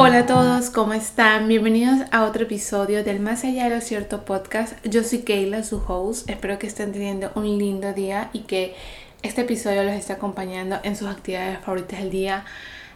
Hola 0.00 0.18
a 0.20 0.26
todos, 0.26 0.70
¿cómo 0.70 0.92
están? 0.92 1.48
Bienvenidos 1.48 2.06
a 2.12 2.22
otro 2.22 2.44
episodio 2.44 3.02
del 3.02 3.18
Más 3.18 3.42
Allá 3.42 3.64
de 3.64 3.74
lo 3.74 3.80
Cierto 3.80 4.24
podcast. 4.24 4.76
Yo 4.84 5.02
soy 5.02 5.22
Keila, 5.22 5.64
su 5.64 5.82
host. 5.84 6.30
Espero 6.30 6.56
que 6.56 6.68
estén 6.68 6.92
teniendo 6.92 7.32
un 7.34 7.58
lindo 7.58 7.92
día 7.92 8.30
y 8.32 8.42
que 8.42 8.76
este 9.24 9.40
episodio 9.40 9.82
los 9.82 9.94
esté 9.94 10.12
acompañando 10.12 10.78
en 10.84 10.94
sus 10.94 11.08
actividades 11.08 11.58
favoritas 11.58 11.98
del 11.98 12.10
día. 12.10 12.44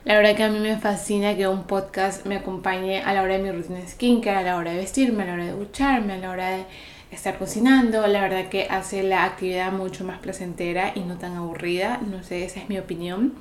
La 0.05 0.15
verdad 0.15 0.37
que 0.37 0.45
a 0.45 0.49
mí 0.49 0.61
me 0.61 0.79
fascina 0.79 1.35
que 1.35 1.49
un 1.49 1.65
podcast 1.65 2.25
me 2.25 2.37
acompañe 2.37 3.03
a 3.03 3.13
la 3.13 3.23
hora 3.23 3.37
de 3.37 3.43
mi 3.43 3.51
rutina 3.51 3.81
de 3.81 3.89
skincare, 3.89 4.39
a 4.39 4.43
la 4.43 4.57
hora 4.57 4.71
de 4.71 4.77
vestirme, 4.77 5.25
a 5.25 5.27
la 5.27 5.33
hora 5.33 5.47
de 5.47 5.53
ducharme, 5.55 6.13
a 6.13 6.19
la 6.19 6.31
hora 6.31 6.51
de 6.51 6.67
estar 7.11 7.37
cocinando. 7.37 8.07
La 8.07 8.21
verdad 8.21 8.49
que 8.49 8.69
hace 8.71 9.03
la 9.03 9.25
actividad 9.25 9.73
mucho 9.73 10.05
más 10.05 10.21
placentera 10.21 10.93
y 10.95 11.01
no 11.01 11.19
tan 11.19 11.35
aburrida. 11.35 11.99
No 12.09 12.23
sé, 12.23 12.45
esa 12.45 12.61
es 12.61 12.69
mi 12.69 12.79
opinión. 12.79 13.35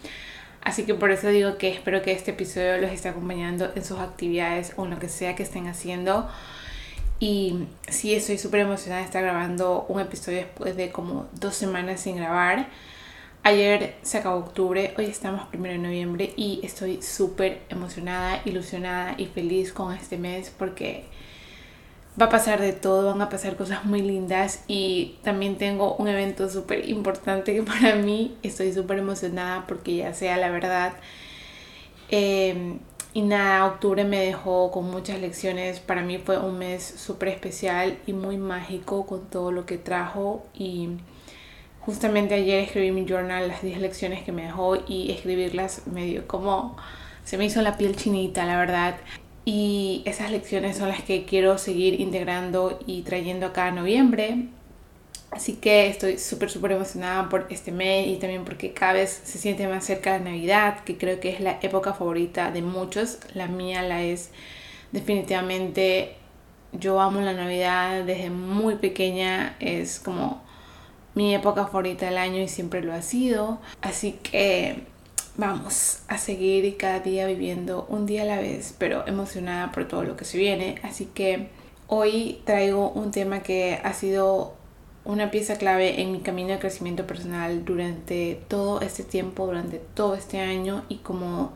Así 0.63 0.83
que 0.83 0.93
por 0.93 1.11
eso 1.11 1.27
digo 1.29 1.57
que 1.57 1.69
espero 1.69 2.01
que 2.01 2.11
este 2.11 2.31
episodio 2.31 2.77
los 2.77 2.91
esté 2.91 3.09
acompañando 3.09 3.71
en 3.75 3.83
sus 3.83 3.99
actividades 3.99 4.73
o 4.75 4.85
en 4.85 4.91
lo 4.91 4.99
que 4.99 5.09
sea 5.09 5.35
que 5.35 5.43
estén 5.43 5.67
haciendo. 5.67 6.29
Y 7.19 7.67
sí, 7.87 8.13
estoy 8.15 8.37
súper 8.37 8.61
emocionada 8.61 9.01
de 9.01 9.05
estar 9.05 9.23
grabando 9.23 9.85
un 9.89 10.01
episodio 10.01 10.39
después 10.39 10.75
de 10.75 10.91
como 10.91 11.27
dos 11.33 11.55
semanas 11.55 12.01
sin 12.01 12.15
grabar. 12.15 12.67
Ayer 13.43 13.95
se 14.03 14.19
acabó 14.19 14.37
octubre, 14.37 14.93
hoy 14.97 15.05
estamos 15.05 15.47
primero 15.47 15.73
de 15.73 15.79
noviembre 15.79 16.31
y 16.35 16.59
estoy 16.63 17.01
súper 17.01 17.61
emocionada, 17.69 18.41
ilusionada 18.45 19.15
y 19.17 19.25
feliz 19.25 19.73
con 19.73 19.93
este 19.93 20.17
mes 20.17 20.51
porque 20.55 21.05
va 22.19 22.25
a 22.25 22.29
pasar 22.29 22.59
de 22.61 22.73
todo, 22.73 23.11
van 23.11 23.21
a 23.21 23.29
pasar 23.29 23.55
cosas 23.55 23.85
muy 23.85 24.01
lindas 24.01 24.63
y 24.67 25.17
también 25.23 25.57
tengo 25.57 25.95
un 25.95 26.07
evento 26.07 26.49
súper 26.49 26.89
importante 26.89 27.53
que 27.53 27.63
para 27.63 27.95
mí 27.95 28.37
estoy 28.43 28.73
súper 28.73 28.99
emocionada 28.99 29.65
porque 29.67 29.97
ya 29.97 30.13
sea 30.13 30.37
la 30.37 30.49
verdad. 30.49 30.93
Em, 32.09 32.79
y 33.13 33.21
nada, 33.23 33.65
octubre 33.65 34.03
me 34.05 34.19
dejó 34.19 34.71
con 34.71 34.89
muchas 34.89 35.19
lecciones. 35.19 35.79
Para 35.79 36.01
mí 36.01 36.17
fue 36.17 36.37
un 36.37 36.57
mes 36.57 36.83
súper 36.83 37.29
especial 37.29 37.97
y 38.05 38.13
muy 38.13 38.37
mágico 38.37 39.05
con 39.05 39.29
todo 39.29 39.51
lo 39.51 39.65
que 39.65 39.77
trajo. 39.77 40.45
Y 40.53 40.89
justamente 41.81 42.35
ayer 42.35 42.59
escribí 42.63 42.91
mi 42.91 43.05
journal, 43.05 43.47
las 43.47 43.61
10 43.61 43.79
lecciones 43.79 44.23
que 44.23 44.31
me 44.31 44.43
dejó 44.43 44.77
y 44.87 45.11
escribirlas 45.11 45.87
me 45.87 46.05
dio 46.05 46.27
como... 46.27 46.77
Se 47.25 47.37
me 47.37 47.45
hizo 47.45 47.61
la 47.61 47.77
piel 47.77 47.95
chinita, 47.95 48.45
la 48.45 48.57
verdad. 48.57 48.95
Y 49.43 50.03
esas 50.05 50.31
lecciones 50.31 50.77
son 50.77 50.89
las 50.89 51.01
que 51.01 51.25
quiero 51.25 51.57
seguir 51.57 51.99
integrando 51.99 52.79
y 52.85 53.01
trayendo 53.01 53.47
acá 53.47 53.69
en 53.69 53.75
noviembre. 53.75 54.47
Así 55.31 55.53
que 55.53 55.87
estoy 55.87 56.17
súper, 56.17 56.49
súper 56.49 56.73
emocionada 56.73 57.29
por 57.29 57.47
este 57.49 57.71
mes 57.71 58.07
y 58.07 58.17
también 58.17 58.43
porque 58.43 58.73
cada 58.73 58.93
vez 58.93 59.21
se 59.23 59.39
siente 59.39 59.65
más 59.67 59.85
cerca 59.85 60.11
la 60.11 60.19
Navidad, 60.19 60.83
que 60.83 60.97
creo 60.97 61.21
que 61.21 61.29
es 61.29 61.39
la 61.39 61.57
época 61.61 61.93
favorita 61.93 62.51
de 62.51 62.61
muchos. 62.61 63.17
La 63.33 63.47
mía 63.47 63.81
la 63.81 64.03
es 64.03 64.29
definitivamente. 64.91 66.15
Yo 66.73 66.99
amo 67.01 67.21
la 67.21 67.33
Navidad 67.33 68.03
desde 68.03 68.29
muy 68.29 68.75
pequeña, 68.75 69.55
es 69.59 69.99
como 69.99 70.41
mi 71.15 71.33
época 71.35 71.65
favorita 71.65 72.05
del 72.05 72.17
año 72.17 72.41
y 72.41 72.47
siempre 72.47 72.81
lo 72.81 72.93
ha 72.93 73.01
sido. 73.01 73.59
Así 73.81 74.13
que 74.23 74.83
vamos 75.37 75.99
a 76.07 76.17
seguir 76.17 76.77
cada 76.77 76.99
día 76.99 77.25
viviendo 77.27 77.85
un 77.89 78.05
día 78.05 78.23
a 78.23 78.25
la 78.25 78.39
vez, 78.39 78.75
pero 78.77 79.07
emocionada 79.07 79.71
por 79.71 79.87
todo 79.87 80.03
lo 80.03 80.17
que 80.17 80.25
se 80.25 80.37
viene. 80.37 80.79
Así 80.83 81.05
que 81.05 81.49
hoy 81.87 82.41
traigo 82.45 82.89
un 82.91 83.11
tema 83.11 83.41
que 83.41 83.79
ha 83.83 83.93
sido 83.93 84.53
una 85.03 85.31
pieza 85.31 85.57
clave 85.57 86.01
en 86.01 86.11
mi 86.11 86.19
camino 86.19 86.49
de 86.49 86.59
crecimiento 86.59 87.07
personal 87.07 87.65
durante 87.65 88.39
todo 88.47 88.81
este 88.81 89.03
tiempo, 89.03 89.45
durante 89.45 89.77
todo 89.79 90.15
este 90.15 90.39
año 90.39 90.83
y 90.89 90.97
como 90.97 91.53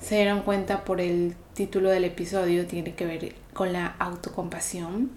se 0.00 0.16
dieron 0.16 0.42
cuenta 0.42 0.84
por 0.84 1.00
el 1.00 1.34
título 1.54 1.90
del 1.90 2.04
episodio, 2.04 2.66
tiene 2.66 2.94
que 2.94 3.04
ver 3.04 3.34
con 3.52 3.72
la 3.72 3.86
autocompasión. 3.98 5.10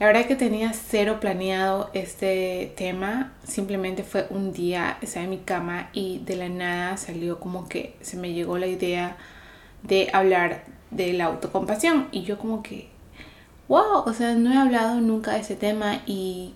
La 0.00 0.06
verdad 0.06 0.24
que 0.24 0.34
tenía 0.34 0.72
cero 0.72 1.18
planeado 1.20 1.90
este 1.92 2.72
tema, 2.74 3.34
simplemente 3.44 4.02
fue 4.02 4.26
un 4.30 4.50
día, 4.50 4.96
estaba 5.02 5.24
en 5.24 5.30
mi 5.30 5.40
cama 5.40 5.90
y 5.92 6.20
de 6.20 6.36
la 6.36 6.48
nada 6.48 6.96
salió 6.96 7.38
como 7.38 7.68
que 7.68 7.94
se 8.00 8.16
me 8.16 8.32
llegó 8.32 8.56
la 8.56 8.66
idea 8.66 9.18
de 9.82 10.08
hablar 10.14 10.64
de 10.90 11.12
la 11.12 11.26
autocompasión 11.26 12.08
y 12.12 12.22
yo 12.22 12.38
como 12.38 12.62
que, 12.62 12.88
wow, 13.68 14.04
o 14.06 14.14
sea, 14.14 14.34
no 14.36 14.50
he 14.50 14.56
hablado 14.56 15.02
nunca 15.02 15.32
de 15.32 15.40
ese 15.40 15.54
tema 15.54 16.00
y 16.06 16.54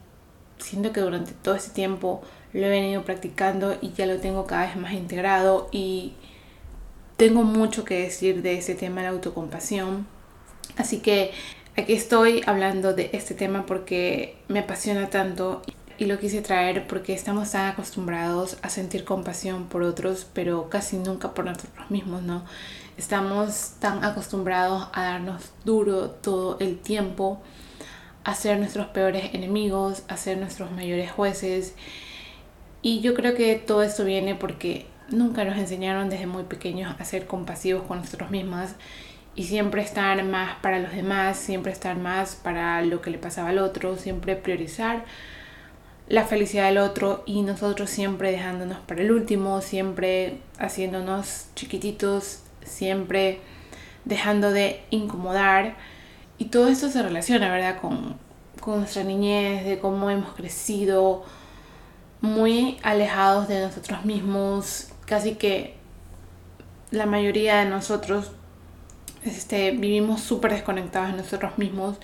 siento 0.57 0.93
que 0.93 1.03
durante 1.03 1.33
todo 1.33 1.55
este 1.55 1.75
tiempo 1.75 2.23
lo 2.55 2.65
he 2.65 2.71
venido 2.71 3.03
practicando 3.03 3.77
y 3.83 3.93
ya 3.93 4.07
lo 4.07 4.21
tengo 4.21 4.47
cada 4.47 4.69
vez 4.69 4.77
más 4.77 4.95
integrado 4.95 5.69
y 5.71 6.15
tengo 7.19 7.43
mucho 7.43 7.85
que 7.85 8.05
decir 8.05 8.41
de 8.41 8.57
ese 8.57 8.75
tema 8.75 9.03
de 9.03 9.09
la 9.09 9.13
autocompasión. 9.13 10.07
Así 10.79 11.01
que 11.01 11.33
Aquí 11.77 11.93
estoy 11.93 12.41
hablando 12.47 12.93
de 12.93 13.11
este 13.15 13.35
tema 13.35 13.67
porque 13.67 14.37
me 14.47 14.61
apasiona 14.61 15.11
tanto 15.11 15.61
y 15.99 16.05
lo 16.05 16.21
quise 16.21 16.41
traer 16.41 16.87
porque 16.87 17.15
estamos 17.15 17.51
tan 17.51 17.69
acostumbrados 17.69 18.59
a 18.63 18.69
sentir 18.69 19.05
compasión 19.05 19.65
por 19.67 19.83
otros, 19.83 20.25
pero 20.33 20.71
casi 20.71 20.99
nunca 20.99 21.35
por 21.35 21.47
nosotros 21.47 21.91
mismos, 21.91 22.23
¿no? 22.23 22.45
Estamos 22.97 23.73
tan 23.81 24.05
acostumbrados 24.05 24.89
a 24.93 25.03
darnos 25.03 25.51
duro 25.65 26.11
todo 26.11 26.59
el 26.61 26.79
tiempo, 26.79 27.43
a 28.23 28.37
ser 28.37 28.59
nuestros 28.59 28.87
peores 28.87 29.35
enemigos, 29.35 30.05
a 30.07 30.17
ser 30.17 30.39
nuestros 30.39 30.71
mayores 30.71 31.11
jueces. 31.11 31.75
Y 32.83 33.01
yo 33.01 33.15
creo 33.15 33.35
que 33.35 33.57
todo 33.57 33.83
esto 33.83 34.05
viene 34.05 34.37
porque 34.37 34.87
nunca 35.09 35.45
nos 35.45 35.59
enseñaron 35.59 36.09
desde 36.09 36.29
muy 36.29 36.45
pequeños 36.45 36.95
a 37.01 37.05
ser 37.05 37.27
compasivos 37.27 37.83
con 37.83 37.99
nosotros 37.99 38.31
mismos 38.31 38.71
y 39.37 39.45
siempre 39.45 39.83
estar 39.83 40.23
más 40.25 40.57
para 40.57 40.79
los 40.79 40.93
demás, 40.93 41.37
siempre 41.37 41.73
estar 41.73 41.97
más 41.97 42.37
para 42.37 42.83
lo 42.83 43.01
que 43.01 43.11
le 43.11 43.19
pasaba 43.19 43.49
al 43.49 43.59
otro, 43.59 43.97
siempre 43.97 44.37
priorizar 44.37 45.05
la 46.09 46.25
felicidad 46.25 46.67
del 46.67 46.79
otro 46.79 47.23
y 47.27 47.43
nosotros 47.43 47.91
siempre 47.91 48.31
dejándonos 48.31 48.79
para 48.81 49.03
el 49.03 49.11
último, 49.11 49.61
siempre 49.61 50.39
haciéndonos 50.59 51.47
chiquititos, 51.55 52.43
siempre 52.63 53.41
dejando 54.05 54.51
de 54.51 54.83
incomodar. 54.91 55.77
Y 56.39 56.47
todo 56.47 56.69
esto 56.69 56.91
se 56.91 57.03
relaciona, 57.03 57.51
¿verdad? 57.51 57.81
Con, 57.81 58.17
con 58.61 58.81
nuestra 58.81 59.05
niñez, 59.05 59.65
de 59.65 59.79
cómo 59.79 60.11
hemos 60.11 60.35
crecido 60.35 61.25
muy 62.21 62.79
alejados 62.83 63.49
de 63.49 63.61
nosotros 63.61 64.05
mismos, 64.05 64.89
casi 65.07 65.35
que 65.35 65.77
la 66.91 67.07
mayoría 67.07 67.59
de 67.59 67.67
nosotros 67.67 68.33
este, 69.25 69.71
vivimos 69.73 70.21
súper 70.21 70.53
desconectados 70.53 71.13
de 71.13 71.23
nosotros 71.23 71.59
mismos 71.59 71.99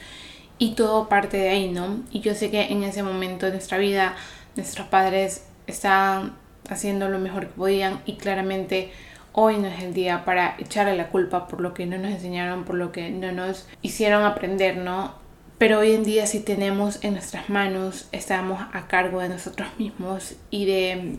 y 0.58 0.75
todo 0.75 1.08
parte 1.08 1.36
de 1.38 1.48
ahí, 1.48 1.70
¿no? 1.70 2.00
Y 2.10 2.20
yo 2.20 2.34
sé 2.34 2.50
que 2.50 2.62
en 2.70 2.82
ese 2.82 3.03
momento 3.03 3.47
de 3.47 3.53
nuestra 3.53 3.78
vida 3.78 4.14
nuestros 4.56 4.86
padres 4.88 5.47
estaban 5.66 6.34
haciendo 6.69 7.09
lo 7.09 7.19
mejor 7.19 7.47
que 7.47 7.54
podían 7.54 8.00
y 8.04 8.16
claramente 8.16 8.92
hoy 9.32 9.59
no 9.59 9.69
es 9.69 9.82
el 9.82 9.94
día 9.94 10.25
para 10.25 10.56
echarle 10.59 10.97
la 10.97 11.09
culpa 11.09 11.48
por 11.48 11.60
lo 11.60 11.72
que 11.72 11.86
no 11.86 11.98
nos 11.98 12.10
enseñaron, 12.10 12.64
por 12.64 12.76
lo 12.76 12.92
que 12.92 13.10
no 13.10 13.32
nos 13.32 13.66
hicieron 13.82 14.25
aprender, 14.25 14.76
¿no? 14.76 15.14
Pero 15.59 15.80
hoy 15.80 15.92
en 15.92 16.04
día 16.04 16.26
si 16.26 16.41
tenemos 16.41 17.03
en 17.04 17.14
nuestras 17.14 17.48
manos, 17.48 18.09
estamos 18.12 18.60
a 18.72 18.86
cargo 18.86 19.20
de 19.20 19.28
nosotros 19.28 19.69
mismos 19.78 20.34
y 20.50 20.66
de 20.66 21.16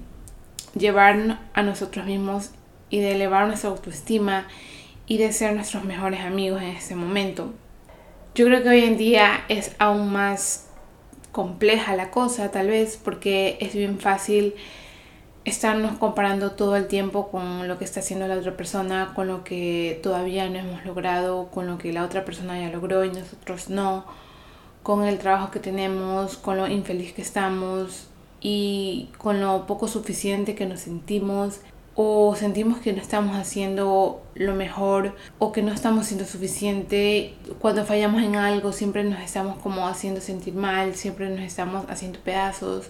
llevar 0.76 1.40
a 1.54 1.64
nosotros 1.64 2.06
mismos 2.06 2.52
y 2.90 3.00
de 3.00 3.14
elevar 3.14 3.48
nuestra 3.48 3.70
autoestima 3.70 4.48
y 5.12 5.18
de 5.18 5.34
ser 5.34 5.54
nuestros 5.54 5.84
mejores 5.84 6.22
amigos 6.22 6.62
en 6.62 6.70
ese 6.70 6.96
momento. 6.96 7.52
Yo 8.34 8.46
creo 8.46 8.64
que 8.64 8.70
hoy 8.70 8.86
en 8.86 8.96
día 8.98 9.44
es 9.50 9.76
aún 9.78 10.10
más 10.10 10.70
compleja 11.34 11.98
la 11.98 12.12
cosa, 12.12 12.50
tal 12.50 12.68
vez, 12.68 12.96
porque 12.96 13.58
es 13.60 13.74
bien 13.74 14.00
fácil 14.00 14.56
estarnos 15.44 15.98
comparando 15.98 16.52
todo 16.52 16.78
el 16.78 16.88
tiempo 16.88 17.30
con 17.30 17.68
lo 17.68 17.78
que 17.78 17.84
está 17.84 18.00
haciendo 18.00 18.26
la 18.26 18.38
otra 18.38 18.56
persona, 18.56 19.12
con 19.14 19.28
lo 19.28 19.44
que 19.44 20.00
todavía 20.02 20.50
no 20.50 20.60
hemos 20.60 20.86
logrado, 20.86 21.50
con 21.52 21.68
lo 21.68 21.78
que 21.78 21.92
la 21.92 22.06
otra 22.06 22.24
persona 22.24 22.58
ya 22.58 22.70
logró 22.70 23.04
y 23.04 23.10
nosotros 23.10 23.70
no, 23.70 24.06
con 24.82 25.04
el 25.04 25.18
trabajo 25.18 25.52
que 25.52 25.60
tenemos, 25.60 26.38
con 26.38 26.56
lo 26.56 26.70
infeliz 26.70 27.12
que 27.12 27.22
estamos 27.22 28.08
y 28.40 29.10
con 29.18 29.42
lo 29.42 29.68
poco 29.68 29.90
suficiente 29.90 30.56
que 30.56 30.66
nos 30.66 30.80
sentimos 30.80 31.60
o 31.96 32.36
sentimos 32.36 32.80
que 32.80 32.94
no 32.94 33.02
estamos 33.02 33.36
haciendo 33.36 34.24
lo 34.36 34.56
mejor 34.56 35.16
o 35.40 35.52
que 35.52 35.62
no 35.62 35.74
estamos 35.74 36.08
siendo 36.08 36.26
suficiente. 36.26 37.34
Cuando 37.60 37.86
fallamos 37.86 38.24
en 38.24 38.36
algo 38.38 38.72
siempre 38.72 39.04
nos 39.04 39.20
estamos 39.22 39.58
como 39.60 39.88
haciendo 39.88 40.22
sentir 40.22 40.54
mal, 40.54 40.96
siempre 40.96 41.30
nos 41.30 41.42
estamos 41.42 41.86
haciendo 41.90 42.20
pedazos. 42.20 42.88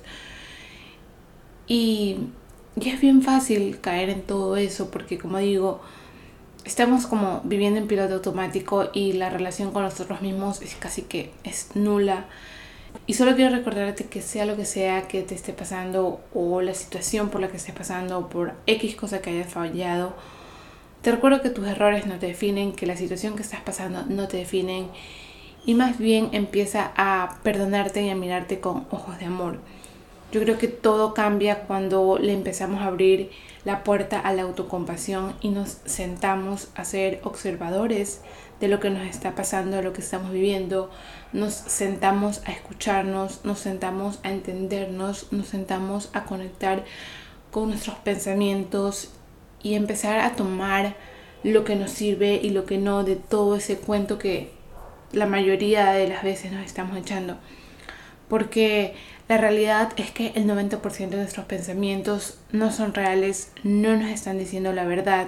Y, 1.68 2.18
y 2.80 2.90
es 2.90 3.02
bien 3.02 3.22
fácil 3.24 3.80
caer 3.80 4.10
en 4.10 4.22
todo 4.22 4.56
eso 4.58 4.92
porque 4.92 5.18
como 5.18 5.40
digo, 5.40 5.82
estamos 6.64 7.08
como 7.08 7.42
viviendo 7.44 7.80
en 7.80 7.88
piloto 7.88 8.16
automático 8.16 8.90
y 8.94 9.14
la 9.14 9.30
relación 9.30 9.72
con 9.72 9.84
nosotros 9.84 10.22
mismos 10.22 10.62
es 10.62 10.76
casi 10.76 11.02
que 11.04 11.32
es 11.44 11.76
nula. 11.76 12.26
Y 13.08 13.14
solo 13.14 13.36
quiero 13.36 13.56
recordarte 13.56 14.06
que 14.06 14.22
sea 14.22 14.46
lo 14.46 14.56
que 14.56 14.66
sea 14.66 15.08
que 15.08 15.22
te 15.24 15.36
esté 15.36 15.54
pasando 15.54 16.22
o 16.34 16.62
la 16.62 16.74
situación 16.74 17.30
por 17.30 17.42
la 17.42 17.50
que 17.50 17.58
estés 17.58 17.76
pasando 17.76 18.18
o 18.20 18.30
por 18.30 18.54
X 18.68 18.96
cosa 18.96 19.22
que 19.22 19.32
hayas 19.32 19.52
fallado, 19.52 20.14
Te 21.02 21.12
recuerdo 21.12 21.42
que 21.42 21.50
tus 21.50 21.68
errores 21.68 22.06
no 22.06 22.20
te 22.20 22.28
definen, 22.28 22.74
que 22.74 22.86
la 22.86 22.96
situación 22.96 23.36
que 23.36 23.42
estás 23.42 23.62
pasando 23.62 24.04
no 24.08 24.28
te 24.28 24.38
definen 24.38 24.88
y 25.66 25.74
más 25.74 25.98
bien 25.98 26.30
empieza 26.32 26.92
a 26.96 27.40
perdonarte 27.44 28.04
y 28.04 28.10
a 28.10 28.16
mirarte 28.16 28.60
con 28.60 28.88
ojos 28.92 29.18
de 29.20 29.26
amor. 29.26 29.60
Yo 30.32 30.40
creo 30.42 30.58
que 30.58 30.70
todo 30.70 31.14
cambia 31.14 31.64
cuando 31.64 32.18
le 32.18 32.32
empezamos 32.32 32.82
a 32.82 32.86
abrir 32.86 33.32
la 33.66 33.84
puerta 33.84 34.20
a 34.20 34.34
la 34.34 34.44
autocompasión 34.44 35.36
y 35.42 35.50
nos 35.50 35.80
sentamos 35.86 36.70
a 36.76 36.86
ser 36.86 37.20
observadores 37.24 38.22
de 38.62 38.70
lo 38.70 38.80
que 38.80 38.90
nos 38.90 39.06
está 39.06 39.36
pasando, 39.36 39.78
de 39.78 39.84
lo 39.84 39.92
que 39.92 40.02
estamos 40.02 40.32
viviendo. 40.32 40.90
Nos 41.34 41.54
sentamos 41.54 42.42
a 42.46 42.52
escucharnos, 42.52 43.44
nos 43.44 43.60
sentamos 43.60 44.20
a 44.24 44.32
entendernos, 44.32 45.34
nos 45.34 45.48
sentamos 45.48 46.10
a 46.14 46.24
conectar 46.24 46.86
con 47.52 47.70
nuestros 47.70 47.98
pensamientos 47.98 49.12
y 49.62 49.74
empezar 49.74 50.20
a 50.20 50.36
tomar 50.36 50.96
lo 51.44 51.66
que 51.66 51.76
nos 51.76 51.92
sirve 51.92 52.40
y 52.42 52.52
lo 52.52 52.66
que 52.66 52.78
no 52.78 53.04
de 53.04 53.16
todo 53.18 53.58
ese 53.58 53.78
cuento 53.78 54.18
que 54.18 54.52
la 55.12 55.26
mayoría 55.26 55.92
de 55.92 56.08
las 56.08 56.24
veces 56.24 56.52
nos 56.54 56.66
estamos 56.66 56.98
echando. 56.98 57.38
Porque 58.32 58.94
la 59.28 59.38
realidad 59.38 59.92
es 59.98 60.12
que 60.12 60.32
el 60.36 60.48
90% 60.48 61.10
de 61.10 61.18
nuestros 61.18 61.46
pensamientos 61.48 62.40
no 62.54 62.72
son 62.72 62.94
reales, 62.94 63.52
no 63.64 63.98
nos 63.98 64.10
están 64.10 64.40
diciendo 64.40 64.72
la 64.72 64.86
verdad. 64.86 65.28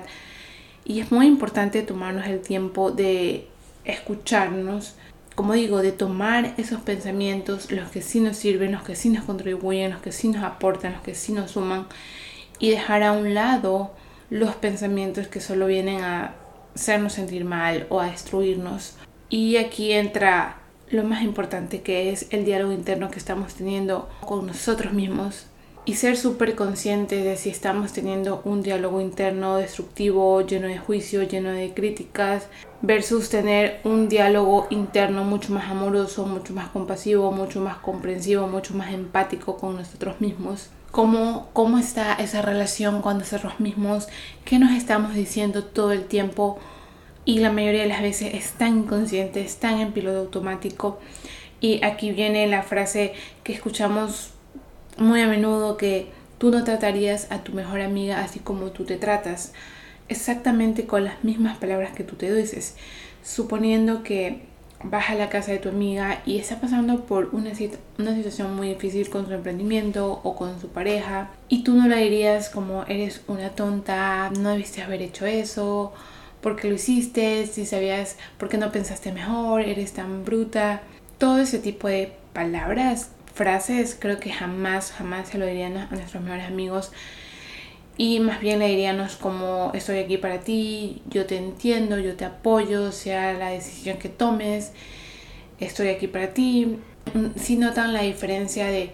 Y 0.86 1.02
es 1.02 1.12
muy 1.12 1.28
importante 1.28 1.82
tomarnos 1.82 2.28
el 2.28 2.40
tiempo 2.40 2.92
de 2.92 3.46
escucharnos, 3.84 4.96
como 5.36 5.52
digo, 5.52 5.82
de 5.82 5.92
tomar 5.92 6.54
esos 6.56 6.80
pensamientos, 6.80 7.74
los 7.74 7.92
que 7.92 8.02
sí 8.02 8.22
nos 8.22 8.38
sirven, 8.38 8.72
los 8.72 8.84
que 8.84 8.96
sí 8.96 9.10
nos 9.10 9.26
contribuyen, 9.26 9.92
los 9.92 10.00
que 10.00 10.14
sí 10.14 10.30
nos 10.30 10.46
aportan, 10.46 10.94
los 10.94 11.02
que 11.02 11.14
sí 11.14 11.34
nos 11.34 11.52
suman, 11.52 11.88
y 12.58 12.70
dejar 12.70 13.04
a 13.04 13.12
un 13.12 13.34
lado 13.34 13.92
los 14.30 14.56
pensamientos 14.56 15.28
que 15.28 15.42
solo 15.42 15.68
vienen 15.68 16.00
a 16.06 16.36
hacernos 16.74 17.12
sentir 17.12 17.44
mal 17.44 17.86
o 17.90 18.00
a 18.00 18.06
destruirnos. 18.06 18.96
Y 19.28 19.58
aquí 19.58 19.92
entra 19.92 20.63
lo 20.94 21.04
más 21.04 21.24
importante 21.24 21.82
que 21.82 22.12
es 22.12 22.28
el 22.30 22.46
diálogo 22.46 22.72
interno 22.72 23.10
que 23.10 23.20
estamos 23.20 23.56
teniendo 23.56 24.08
con 24.22 24.46
nosotros 24.46 24.94
mismos 24.94 25.48
y 25.86 25.96
ser 25.96 26.16
súper 26.16 26.56
conscientes 26.56 27.24
de 27.24 27.36
si 27.36 27.50
estamos 27.50 27.92
teniendo 27.92 28.42
un 28.46 28.62
diálogo 28.62 29.02
interno 29.02 29.58
destructivo, 29.58 30.42
lleno 30.42 30.68
de 30.68 30.78
juicio, 30.78 31.24
lleno 31.24 31.50
de 31.52 31.74
críticas, 31.74 32.48
versus 32.82 33.30
tener 33.30 33.82
un 33.84 34.08
diálogo 34.08 34.68
interno 34.70 35.26
mucho 35.26 35.52
más 35.52 35.70
amoroso, 35.70 36.26
mucho 36.26 36.54
más 36.54 36.70
compasivo, 36.70 37.32
mucho 37.32 37.60
más 37.60 37.78
comprensivo, 37.78 38.48
mucho 38.48 38.74
más 38.76 38.94
empático 38.94 39.58
con 39.58 39.76
nosotros 39.76 40.22
mismos. 40.22 40.70
¿Cómo, 40.92 41.50
cómo 41.54 41.80
está 41.80 42.14
esa 42.14 42.42
relación 42.42 43.02
con 43.02 43.18
nosotros 43.18 43.60
mismos? 43.60 44.08
¿Qué 44.46 44.60
nos 44.60 44.72
estamos 44.72 45.16
diciendo 45.16 45.64
todo 45.64 45.92
el 45.92 46.06
tiempo? 46.06 46.60
Y 47.26 47.40
la 47.40 47.52
mayoría 47.52 47.84
de 47.84 47.88
las 47.88 48.02
veces 48.02 48.34
es 48.34 48.52
tan 48.54 48.80
inconsciente, 48.80 49.42
es 49.42 49.58
tan 49.58 49.80
en 49.80 49.94
piloto 49.94 50.20
automático. 50.20 51.00
Y 51.62 51.84
aquí 51.84 52.12
viene 52.12 52.48
la 52.48 52.64
frase 52.64 53.14
que 53.44 53.54
escuchamos 53.54 54.32
muy 54.98 55.22
a 55.22 55.28
menudo 55.28 55.78
que 55.78 56.08
tú 56.38 56.52
no 56.52 56.64
tratarías 56.64 57.32
a 57.32 57.44
tu 57.44 57.54
mejor 57.54 57.82
amiga 57.82 58.22
así 58.22 58.40
como 58.40 58.72
tú 58.72 58.84
te 58.84 58.98
tratas, 58.98 59.54
exactamente 60.10 60.86
con 60.86 61.06
las 61.06 61.24
mismas 61.24 61.58
palabras 61.58 61.94
que 61.94 62.04
tú 62.04 62.16
te 62.16 62.34
dices, 62.34 62.76
suponiendo 63.24 64.04
que 64.04 64.42
vas 64.84 65.10
a 65.10 65.16
la 65.16 65.30
casa 65.30 65.54
de 65.54 65.60
tu 65.60 65.70
amiga 65.70 66.22
y 66.26 66.38
está 66.38 66.60
pasando 66.60 67.06
por 67.06 67.30
una, 67.32 67.52
una 67.98 68.16
situación 68.16 68.56
muy 68.56 68.68
difícil 68.68 69.10
con 69.10 69.26
su 69.26 69.34
emprendimiento 69.34 70.20
o 70.24 70.36
con 70.36 70.60
su 70.60 70.68
pareja 70.68 71.30
y 71.48 71.64
tú 71.64 71.74
no 71.74 71.88
la 71.88 71.96
dirías 71.96 72.50
como 72.50 72.84
eres 72.84 73.22
una 73.28 73.52
tonta, 73.52 74.30
no 74.38 74.50
debiste 74.50 74.82
haber 74.82 75.02
hecho 75.02 75.26
eso 75.26 75.94
por 76.44 76.58
qué 76.58 76.68
lo 76.68 76.76
hiciste, 76.76 77.48
si 77.48 77.66
sabías 77.66 78.18
por 78.38 78.50
qué 78.50 78.58
no 78.58 78.72
pensaste 78.72 79.12
mejor, 79.12 79.62
eres 79.62 79.94
tan 79.94 80.26
bruta. 80.26 80.84
Todo 81.18 81.40
ese 81.40 81.58
tipo 81.58 81.88
de 81.88 82.12
palabras, 82.34 83.10
frases, 83.34 83.98
creo 83.98 84.20
que 84.20 84.32
jamás, 84.32 84.92
jamás 84.92 85.30
se 85.30 85.38
lo 85.38 85.46
dirían 85.46 85.78
a 85.78 85.88
nuestros 85.88 86.22
mejores 86.22 86.46
amigos. 86.46 86.92
Y 87.98 88.20
más 88.20 88.42
bien 88.42 88.60
le 88.60 88.68
diríamos 88.68 89.16
como 89.16 89.72
estoy 89.74 90.00
aquí 90.00 90.18
para 90.18 90.42
ti, 90.42 91.02
yo 91.10 91.26
te 91.26 91.38
entiendo, 91.38 91.98
yo 91.98 92.16
te 92.16 92.26
apoyo, 92.26 92.92
sea 92.92 93.34
la 93.34 93.50
decisión 93.50 93.98
que 93.98 94.10
tomes, 94.10 94.74
estoy 95.60 95.90
aquí 95.90 96.08
para 96.08 96.34
ti. 96.34 96.78
Si 97.38 97.56
notan 97.56 97.94
la 97.94 98.02
diferencia 98.02 98.68
de 98.68 98.92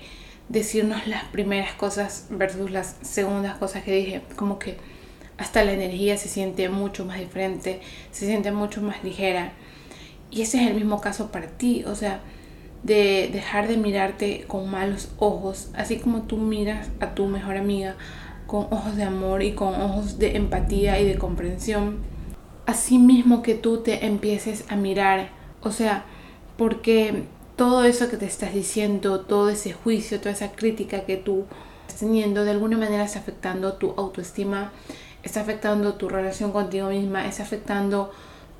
decirnos 0.49 1.07
las 1.07 1.23
primeras 1.25 1.73
cosas 1.73 2.27
versus 2.29 2.69
las 2.71 2.97
segundas 3.01 3.57
cosas 3.57 3.83
que 3.83 3.93
dije, 3.93 4.21
como 4.35 4.59
que 4.59 4.77
hasta 5.39 5.63
la 5.63 5.71
energía 5.71 6.17
se 6.17 6.29
siente 6.29 6.69
mucho 6.69 7.05
más 7.05 7.19
diferente, 7.19 7.81
se 8.11 8.25
siente 8.25 8.51
mucho 8.51 8.81
más 8.81 9.03
ligera. 9.03 9.53
Y 10.29 10.41
ese 10.41 10.61
es 10.61 10.67
el 10.67 10.75
mismo 10.75 11.01
caso 11.01 11.31
para 11.31 11.47
ti, 11.47 11.83
o 11.85 11.95
sea, 11.95 12.19
de 12.83 13.29
dejar 13.31 13.67
de 13.67 13.77
mirarte 13.77 14.45
con 14.47 14.69
malos 14.69 15.09
ojos, 15.17 15.69
así 15.73 15.97
como 15.97 16.23
tú 16.23 16.37
miras 16.37 16.89
a 16.99 17.15
tu 17.15 17.25
mejor 17.25 17.57
amiga 17.57 17.95
con 18.47 18.67
ojos 18.71 18.95
de 18.95 19.03
amor 19.03 19.43
y 19.43 19.53
con 19.53 19.75
ojos 19.79 20.17
de 20.17 20.35
empatía 20.35 20.99
y 20.99 21.07
de 21.07 21.17
comprensión, 21.17 21.99
así 22.65 22.97
mismo 22.97 23.41
que 23.43 23.53
tú 23.55 23.77
te 23.81 24.05
empieces 24.05 24.65
a 24.69 24.75
mirar, 24.75 25.29
o 25.61 25.71
sea, 25.71 26.05
porque 26.57 27.23
todo 27.55 27.83
eso 27.83 28.09
que 28.09 28.17
te 28.17 28.25
estás 28.25 28.53
diciendo, 28.53 29.21
todo 29.21 29.49
ese 29.49 29.71
juicio, 29.71 30.19
toda 30.19 30.31
esa 30.31 30.51
crítica 30.51 31.01
que 31.01 31.17
tú 31.17 31.45
estás 31.87 31.99
teniendo, 31.99 32.43
de 32.43 32.51
alguna 32.51 32.77
manera 32.77 33.03
está 33.03 33.19
afectando 33.19 33.73
tu 33.73 33.93
autoestima, 33.97 34.71
está 35.23 35.41
afectando 35.41 35.93
tu 35.93 36.09
relación 36.09 36.51
contigo 36.51 36.89
misma, 36.89 37.27
está 37.27 37.43
afectando 37.43 38.11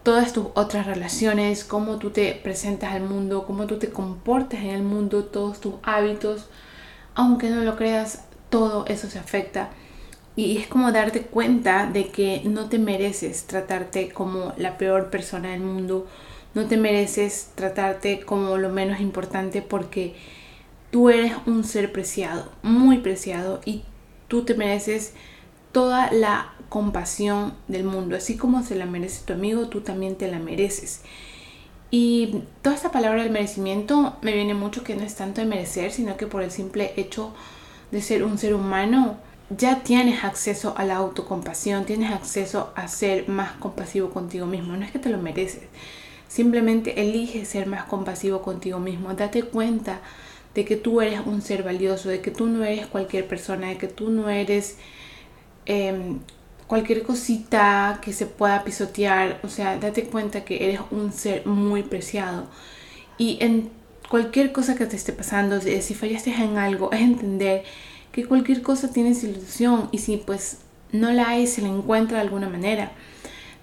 todas 0.04 0.34
tus 0.34 0.48
otras 0.56 0.86
relaciones, 0.86 1.64
cómo 1.64 1.98
tú 1.98 2.10
te 2.10 2.34
presentas 2.34 2.94
al 2.94 3.04
mundo, 3.04 3.46
cómo 3.46 3.68
tú 3.68 3.78
te 3.78 3.90
comportas 3.90 4.62
en 4.62 4.70
el 4.70 4.84
mundo, 4.84 5.26
todos 5.26 5.60
tus 5.60 5.76
hábitos. 5.84 6.48
Aunque 7.16 7.50
no 7.50 7.64
lo 7.64 7.76
creas, 7.76 8.24
todo 8.50 8.86
eso 8.88 9.10
se 9.10 9.20
afecta. 9.20 9.70
Y 10.36 10.58
es 10.58 10.68
como 10.68 10.92
darte 10.92 11.24
cuenta 11.24 11.86
de 11.86 12.08
que 12.10 12.42
no 12.46 12.70
te 12.70 12.80
mereces 12.80 13.46
tratarte 13.46 14.10
como 14.10 14.54
la 14.58 14.78
peor 14.78 15.10
persona 15.10 15.50
del 15.50 15.62
mundo, 15.62 16.08
no 16.54 16.66
te 16.66 16.78
mereces 16.78 17.52
tratarte 17.56 18.22
como 18.22 18.58
lo 18.58 18.70
menos 18.70 19.02
importante 19.02 19.62
porque 19.62 20.16
tú 20.92 21.10
eres 21.10 21.34
un 21.46 21.64
ser 21.64 21.92
preciado, 21.92 22.52
muy 22.64 23.00
preciado 23.00 23.62
y 23.66 23.84
tú 24.28 24.46
te 24.46 24.56
mereces 24.56 25.14
toda 25.72 26.12
la 26.12 26.54
compasión 26.70 27.54
del 27.68 27.84
mundo. 27.84 28.16
Así 28.16 28.38
como 28.38 28.64
se 28.64 28.76
la 28.76 28.86
merece 28.86 29.26
tu 29.26 29.34
amigo, 29.34 29.68
tú 29.68 29.82
también 29.82 30.16
te 30.16 30.30
la 30.30 30.40
mereces. 30.40 31.02
Y 31.92 32.44
toda 32.62 32.76
esta 32.76 32.92
palabra 32.92 33.24
del 33.24 33.32
merecimiento 33.32 34.16
me 34.22 34.34
viene 34.34 34.54
mucho 34.54 34.84
que 34.84 34.96
no 34.96 35.04
es 35.04 35.16
tanto 35.16 35.42
de 35.42 35.48
merecer, 35.48 35.92
sino 35.92 36.18
que 36.18 36.28
por 36.28 36.44
el 36.44 36.52
simple 36.52 36.94
hecho 36.98 37.34
de 37.92 38.02
ser 38.02 38.24
un 38.24 38.38
ser 38.38 38.54
humano, 38.54 39.18
ya 39.50 39.82
tienes 39.82 40.24
acceso 40.24 40.76
a 40.78 40.86
la 40.86 40.98
autocompasión, 40.98 41.86
tienes 41.86 42.12
acceso 42.12 42.72
a 42.76 42.88
ser 42.88 43.28
más 43.28 43.54
compasivo 43.54 44.12
contigo 44.12 44.46
mismo. 44.46 44.78
No 44.78 44.86
es 44.86 44.92
que 44.92 45.00
te 45.00 45.10
lo 45.10 45.18
mereces, 45.18 45.64
simplemente 46.28 47.02
elige 47.02 47.46
ser 47.46 47.66
más 47.66 47.86
compasivo 47.86 48.44
contigo 48.44 48.80
mismo. 48.80 49.16
Date 49.16 49.42
cuenta 49.42 50.02
de 50.54 50.66
que 50.66 50.76
tú 50.76 51.02
eres 51.02 51.22
un 51.26 51.42
ser 51.42 51.64
valioso, 51.64 52.10
de 52.10 52.22
que 52.22 52.30
tú 52.30 52.46
no 52.46 52.64
eres 52.64 52.86
cualquier 52.86 53.28
persona, 53.28 53.70
de 53.70 53.78
que 53.78 53.88
tú 53.88 54.12
no 54.12 54.30
eres 54.30 54.78
Em, 55.70 56.20
cualquier 56.66 57.04
cosita 57.04 58.00
que 58.02 58.12
se 58.12 58.26
pueda 58.26 58.64
pisotear, 58.64 59.40
o 59.44 59.50
sea, 59.50 59.78
date 59.78 60.06
cuenta 60.06 60.44
que 60.44 60.66
eres 60.66 60.82
un 60.90 61.14
ser 61.14 61.46
muy 61.46 61.84
preciado. 61.84 62.48
Y 63.20 63.38
en 63.40 63.70
cualquier 64.10 64.52
cosa 64.52 64.76
que 64.76 64.88
te 64.88 64.96
esté 64.96 65.14
pasando, 65.14 65.62
si 65.62 65.94
fallaste 65.94 66.32
en 66.32 66.58
algo, 66.58 66.92
es 66.92 67.02
entender 67.02 67.64
que 68.12 68.26
cualquier 68.26 68.64
cosa 68.64 68.92
tiene 68.92 69.14
solución 69.14 69.90
y 69.92 70.00
si 70.00 70.18
pues 70.18 70.58
no 70.92 71.12
la 71.12 71.30
hay, 71.30 71.46
se 71.46 71.62
la 71.62 71.68
encuentra 71.68 72.18
de 72.18 72.24
alguna 72.24 72.50
manera. 72.50 72.92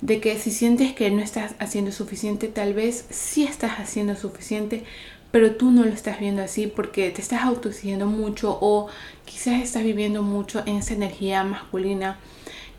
De 0.01 0.21
que 0.21 0.39
si 0.39 0.53
sientes 0.53 0.93
que 0.93 1.11
no 1.11 1.23
estás 1.23 1.57
haciendo 1.59 1.91
suficiente, 1.91 2.47
tal 2.47 2.73
vez 2.73 3.07
sí 3.11 3.43
estás 3.43 3.81
haciendo 3.81 4.15
suficiente, 4.15 4.85
pero 5.31 5.57
tú 5.57 5.71
no 5.71 5.85
lo 5.85 5.91
estás 5.91 6.21
viendo 6.21 6.43
así 6.43 6.67
porque 6.67 7.11
te 7.11 7.21
estás 7.21 7.43
autoexigiendo 7.43 8.07
mucho 8.07 8.59
o 8.61 8.89
quizás 9.25 9.63
estás 9.63 9.83
viviendo 9.83 10.23
mucho 10.23 10.63
en 10.67 10.77
esa 10.77 10.95
energía 10.95 11.45
masculina 11.45 12.19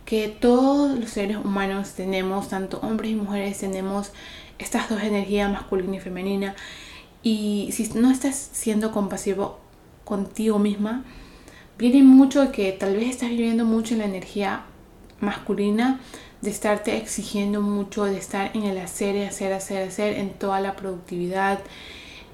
que 0.06 0.30
todos 0.30 0.98
los 0.98 1.10
seres 1.10 1.38
humanos 1.38 1.92
tenemos, 1.92 2.48
tanto 2.48 2.80
hombres 2.80 3.12
y 3.12 3.16
mujeres 3.16 3.60
tenemos 3.60 4.12
estas 4.58 4.90
dos 4.90 5.04
energías 5.04 5.52
masculina 5.52 5.98
y 5.98 6.00
femenina. 6.00 6.56
Y 7.24 7.70
si 7.74 7.90
no 7.94 8.10
estás 8.10 8.50
siendo 8.54 8.94
compasivo 8.94 9.60
contigo 10.06 10.60
misma, 10.60 11.04
viene 11.78 12.04
mucho 12.04 12.54
que 12.54 12.72
tal 12.72 12.96
vez 12.96 13.10
estás 13.10 13.30
viviendo 13.30 13.66
mucho 13.66 13.96
en 13.96 14.00
la 14.00 14.06
energía 14.06 14.64
masculina 15.20 16.00
de 16.42 16.52
estarte 16.52 16.96
exigiendo 16.96 17.62
mucho, 17.62 18.06
de 18.06 18.18
estar 18.18 18.52
en 18.56 18.64
el 18.64 18.78
hacer, 18.78 19.28
hacer, 19.28 19.52
hacer, 19.54 19.88
hacer, 19.88 20.18
en 20.18 20.30
toda 20.30 20.62
la 20.62 20.76
productividad, 20.76 21.60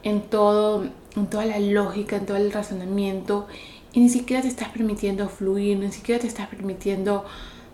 en 0.04 0.22
todo, 0.22 0.86
en 1.16 1.28
toda 1.28 1.46
la 1.46 1.60
lógica, 1.60 2.18
en 2.18 2.26
todo 2.26 2.38
el 2.38 2.52
razonamiento 2.52 3.48
y 3.94 4.00
ni 4.00 4.10
siquiera 4.10 4.42
te 4.42 4.48
estás 4.48 4.70
permitiendo 4.70 5.30
fluir, 5.30 5.78
ni 5.78 5.92
siquiera 5.92 6.20
te 6.20 6.28
estás 6.28 6.48
permitiendo 6.48 7.26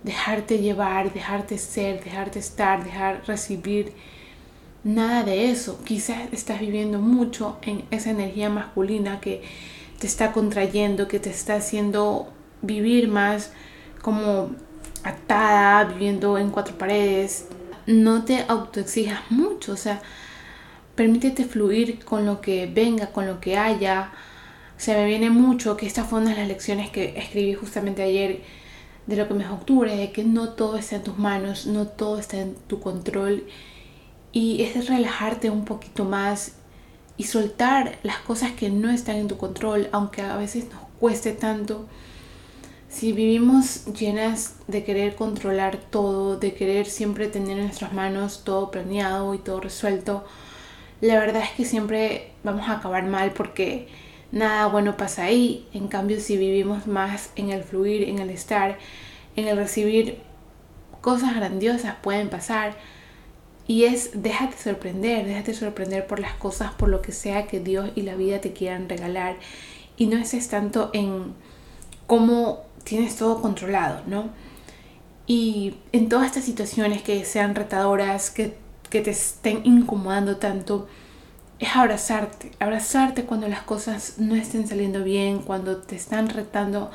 dejarte 0.04 0.60
llevar, 0.60 1.14
dejarte 1.14 1.58
ser, 1.58 2.04
dejarte 2.04 2.40
estar, 2.40 2.84
dejar 2.84 3.24
recibir. 3.26 3.94
Nada 4.84 5.24
de 5.24 5.50
eso. 5.50 5.82
Quizás 5.86 6.18
estás 6.34 6.60
viviendo 6.60 7.00
mucho 7.00 7.58
en 7.62 7.86
esa 7.90 8.12
energía 8.12 8.50
masculina 8.50 9.22
que 9.22 9.44
te 9.98 10.08
está 10.08 10.34
contrayendo, 10.34 11.08
que 11.08 11.20
te 11.20 11.30
está 11.30 11.56
haciendo 11.56 12.30
vivir 12.62 13.08
más 13.08 13.52
como 14.02 14.52
atada, 15.04 15.86
viviendo 15.86 16.38
en 16.38 16.50
cuatro 16.50 16.78
paredes. 16.78 17.48
No 17.88 18.26
te 18.26 18.44
autoexijas 18.48 19.32
mucho, 19.32 19.72
o 19.72 19.78
sea, 19.78 20.02
permítete 21.00 21.46
fluir 21.46 22.04
con 22.04 22.26
lo 22.26 22.42
que 22.42 22.66
venga, 22.68 23.14
con 23.14 23.26
lo 23.26 23.40
que 23.40 23.58
haya. 23.58 24.12
Se 24.76 24.94
me 24.94 25.06
viene 25.06 25.30
mucho 25.30 25.78
que 25.78 25.86
esta 25.86 26.04
fue 26.04 26.20
una 26.20 26.32
de 26.32 26.36
las 26.36 26.50
lecciones 26.50 26.90
que 26.90 27.18
escribí 27.18 27.54
justamente 27.54 28.04
ayer 28.04 28.42
de 29.08 29.16
lo 29.16 29.26
que 29.26 29.34
me 29.34 29.46
es 29.46 29.50
octubre, 29.50 29.96
de 29.96 30.12
que 30.12 30.26
no 30.26 30.50
todo 30.50 30.76
está 30.76 30.98
en 30.98 31.04
tus 31.04 31.18
manos, 31.18 31.68
no 31.68 31.88
todo 31.88 32.20
está 32.20 32.42
en 32.42 32.54
tu 32.68 32.82
control. 32.82 33.46
Y 34.34 34.62
es 34.62 34.90
relajarte 34.90 35.50
un 35.50 35.64
poquito 35.64 36.04
más 36.04 36.56
y 37.16 37.24
soltar 37.24 37.98
las 38.04 38.18
cosas 38.18 38.52
que 38.52 38.70
no 38.70 38.90
están 38.90 39.16
en 39.16 39.30
tu 39.30 39.38
control, 39.38 39.88
aunque 39.94 40.22
a 40.22 40.36
veces 40.36 40.66
nos 40.66 40.82
cueste 41.00 41.32
tanto. 41.32 41.86
Si 42.90 43.14
vivimos 43.14 43.86
llenas 43.86 44.56
de 44.68 44.84
querer 44.84 45.16
controlar 45.16 45.78
todo, 45.78 46.36
de 46.38 46.54
querer 46.54 46.88
siempre 46.88 47.30
tener 47.30 47.58
en 47.58 47.68
nuestras 47.68 47.94
manos 47.94 48.42
todo 48.44 48.70
planeado 48.70 49.34
y 49.34 49.38
todo 49.38 49.62
resuelto, 49.62 50.26
la 51.02 51.20
verdad 51.20 51.44
es 51.44 51.52
que 51.52 51.66
siempre 51.66 52.32
vamos 52.44 52.68
a 52.68 52.74
acabar 52.74 53.06
mal 53.06 53.32
porque 53.32 53.88
nada 54.32 54.68
bueno 54.68 54.98
pasa 54.98 55.24
ahí. 55.24 55.68
En 55.74 55.88
cambio, 55.88 56.20
si 56.20 56.38
vivimos 56.38 56.88
más 56.88 57.32
en 57.36 57.52
el 57.52 57.64
fluir, 57.64 58.10
en 58.10 58.20
el 58.20 58.30
estar, 58.30 58.78
en 59.36 59.48
el 59.48 59.58
recibir, 59.58 60.20
cosas 61.02 61.36
grandiosas 61.36 61.96
pueden 62.02 62.30
pasar. 62.30 62.76
Y 63.68 63.86
es, 63.86 64.12
déjate 64.14 64.58
sorprender, 64.58 65.26
déjate 65.26 65.54
sorprender 65.54 66.08
por 66.08 66.20
las 66.20 66.34
cosas, 66.34 66.72
por 66.74 66.90
lo 66.90 67.02
que 67.02 67.12
sea 67.12 67.46
que 67.48 67.60
Dios 67.60 67.92
y 67.96 68.02
la 68.02 68.16
vida 68.16 68.42
te 68.42 68.52
quieran 68.52 68.90
regalar. 68.90 69.38
Y 69.96 70.08
no 70.08 70.18
estés 70.18 70.50
tanto 70.50 70.90
en 70.94 71.34
cómo 72.08 72.64
tienes 72.84 73.16
todo 73.16 73.42
controlado, 73.42 74.02
¿no? 74.08 74.30
Y 75.28 75.76
en 75.92 76.10
todas 76.10 76.26
estas 76.26 76.46
situaciones 76.46 77.04
que 77.04 77.24
sean 77.24 77.54
retadoras, 77.54 78.32
que, 78.32 78.58
que 78.90 79.02
te 79.02 79.12
estén 79.12 79.62
incomodando 79.64 80.38
tanto, 80.38 80.88
es 81.60 81.76
abrazarte, 81.76 82.52
abrazarte 82.60 83.26
cuando 83.26 83.48
las 83.48 83.64
cosas 83.64 84.16
no 84.18 84.36
estén 84.36 84.68
saliendo 84.68 85.04
bien, 85.04 85.40
cuando 85.40 85.78
te 85.78 85.96
están 85.96 86.30
retando 86.30 86.90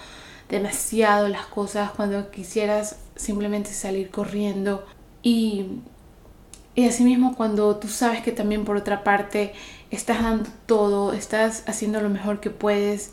demasiado 0.49 1.29
las 1.29 1.47
cosas, 1.47 1.91
cuando 1.91 2.31
quisieras 2.31 2.97
simplemente 3.17 3.71
salir 3.71 4.11
corriendo 4.11 4.87
y, 5.23 5.67
y 6.75 6.87
asimismo 6.87 7.37
cuando 7.37 7.77
tú 7.77 7.89
sabes 7.89 8.23
que 8.23 8.33
también 8.33 8.65
por 8.65 8.77
otra 8.77 9.05
parte 9.05 9.53
estás 9.91 10.23
dando 10.23 10.51
todo, 10.67 11.13
estás 11.13 11.63
haciendo 11.67 12.01
lo 12.01 12.09
mejor 12.09 12.41
que 12.41 12.51
puedes, 12.51 13.13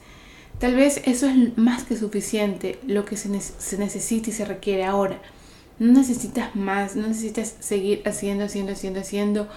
tal 0.60 0.76
vez 0.76 1.02
eso 1.06 1.28
es 1.28 1.58
más 1.58 1.84
que 1.84 1.98
suficiente 1.98 2.80
lo 2.88 3.06
que 3.06 3.18
se, 3.18 3.40
se 3.42 3.78
necesita 3.78 4.30
y 4.30 4.34
se 4.34 4.46
requiere 4.46 4.86
ahora. 4.86 5.22
No 5.82 5.94
necesitas 5.94 6.56
más, 6.56 6.96
no 6.96 7.08
necesitas 7.08 7.56
seguir 7.60 8.04
haciendo, 8.06 8.46
haciendo, 8.46 8.74
haciendo, 8.74 9.00
haciendo 9.00 9.48